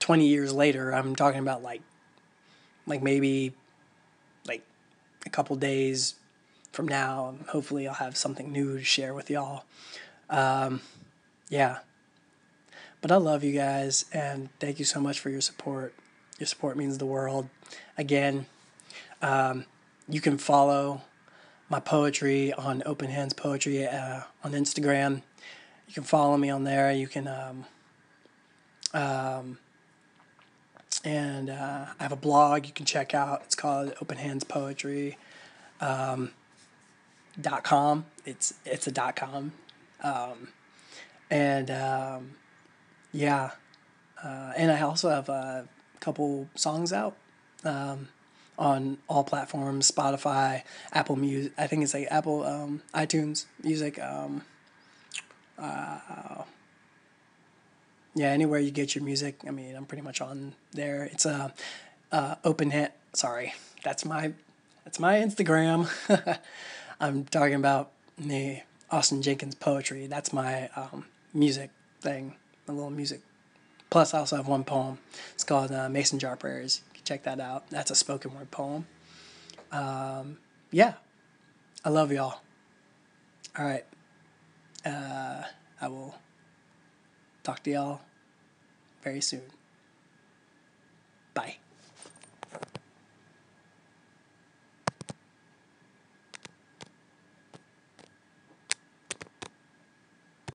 20 0.00 0.26
years 0.26 0.52
later. 0.52 0.92
I'm 0.92 1.16
talking 1.16 1.40
about 1.40 1.62
like 1.62 1.82
like 2.86 3.02
maybe 3.02 3.54
like 4.46 4.64
a 5.26 5.30
couple 5.30 5.56
days 5.56 6.14
from 6.72 6.88
now. 6.88 7.34
Hopefully 7.48 7.86
I'll 7.86 7.94
have 7.94 8.16
something 8.16 8.52
new 8.52 8.78
to 8.78 8.84
share 8.84 9.14
with 9.14 9.30
y'all. 9.30 9.64
Um 10.30 10.80
yeah. 11.48 11.78
But 13.00 13.12
I 13.12 13.16
love 13.16 13.44
you 13.44 13.52
guys 13.52 14.04
and 14.12 14.48
thank 14.58 14.78
you 14.78 14.84
so 14.84 15.00
much 15.00 15.20
for 15.20 15.30
your 15.30 15.40
support. 15.40 15.94
Your 16.38 16.46
support 16.46 16.76
means 16.76 16.98
the 16.98 17.06
world. 17.06 17.48
Again, 17.96 18.46
um, 19.22 19.64
you 20.08 20.20
can 20.20 20.38
follow 20.38 21.02
my 21.68 21.80
poetry 21.80 22.52
on 22.52 22.82
Open 22.86 23.10
Hands 23.10 23.32
Poetry 23.32 23.86
uh, 23.86 24.22
on 24.42 24.52
Instagram. 24.52 25.22
You 25.86 25.94
can 25.94 26.04
follow 26.04 26.36
me 26.36 26.50
on 26.50 26.64
there. 26.64 26.92
You 26.92 27.06
can, 27.06 27.28
um, 27.28 27.64
um, 28.94 29.58
and 31.04 31.50
uh, 31.50 31.86
I 31.98 32.02
have 32.02 32.12
a 32.12 32.16
blog 32.16 32.66
you 32.66 32.72
can 32.72 32.86
check 32.86 33.14
out. 33.14 33.42
It's 33.44 33.54
called 33.54 33.94
Open 34.00 34.18
Hands 34.18 34.42
Poetry. 34.44 35.18
Um, 35.80 36.32
dot 37.40 37.62
com. 37.62 38.06
It's 38.26 38.54
it's 38.64 38.88
a 38.88 38.90
dot 38.90 39.14
com, 39.14 39.52
um, 40.02 40.48
and 41.30 41.70
um, 41.70 42.32
yeah, 43.18 43.50
uh, 44.22 44.52
and 44.56 44.70
I 44.70 44.80
also 44.82 45.10
have 45.10 45.28
a 45.28 45.66
couple 45.98 46.48
songs 46.54 46.92
out 46.92 47.16
um, 47.64 48.08
on 48.56 48.98
all 49.08 49.24
platforms: 49.24 49.90
Spotify, 49.90 50.62
Apple 50.92 51.16
Music. 51.16 51.52
I 51.58 51.66
think 51.66 51.82
it's 51.82 51.94
like 51.94 52.06
Apple 52.12 52.44
um, 52.44 52.82
iTunes 52.94 53.46
Music. 53.60 53.98
Um, 53.98 54.42
uh, 55.58 56.44
yeah, 58.14 58.28
anywhere 58.28 58.60
you 58.60 58.70
get 58.70 58.94
your 58.94 59.02
music. 59.02 59.40
I 59.48 59.50
mean, 59.50 59.74
I'm 59.74 59.84
pretty 59.84 60.02
much 60.02 60.20
on 60.20 60.54
there. 60.70 61.02
It's 61.02 61.26
a 61.26 61.52
open 62.44 62.70
hit. 62.70 62.92
Sorry, 63.14 63.52
that's 63.82 64.04
my 64.04 64.32
that's 64.84 65.00
my 65.00 65.16
Instagram. 65.16 65.90
I'm 67.00 67.24
talking 67.24 67.54
about 67.54 67.90
the 68.16 68.60
Austin 68.92 69.22
Jenkins 69.22 69.56
poetry. 69.56 70.06
That's 70.06 70.32
my 70.32 70.68
um, 70.76 71.06
music 71.34 71.70
thing 72.00 72.36
a 72.68 72.72
little 72.72 72.90
music. 72.90 73.20
Plus, 73.90 74.12
I 74.12 74.18
also 74.18 74.36
have 74.36 74.48
one 74.48 74.64
poem. 74.64 74.98
It's 75.34 75.44
called 75.44 75.72
uh, 75.72 75.88
Mason 75.88 76.18
Jar 76.18 76.36
Prayers. 76.36 76.82
You 76.88 76.94
can 76.96 77.04
check 77.04 77.22
that 77.24 77.40
out. 77.40 77.68
That's 77.70 77.90
a 77.90 77.94
spoken 77.94 78.34
word 78.34 78.50
poem. 78.50 78.86
Um, 79.72 80.38
yeah, 80.70 80.94
I 81.84 81.88
love 81.88 82.12
y'all. 82.12 82.40
All 83.58 83.64
right. 83.64 83.84
Uh, 84.84 85.42
I 85.80 85.88
will 85.88 86.14
talk 87.42 87.62
to 87.64 87.70
y'all 87.70 88.00
very 89.02 89.20
soon. 89.20 89.42
Bye. 91.34 91.56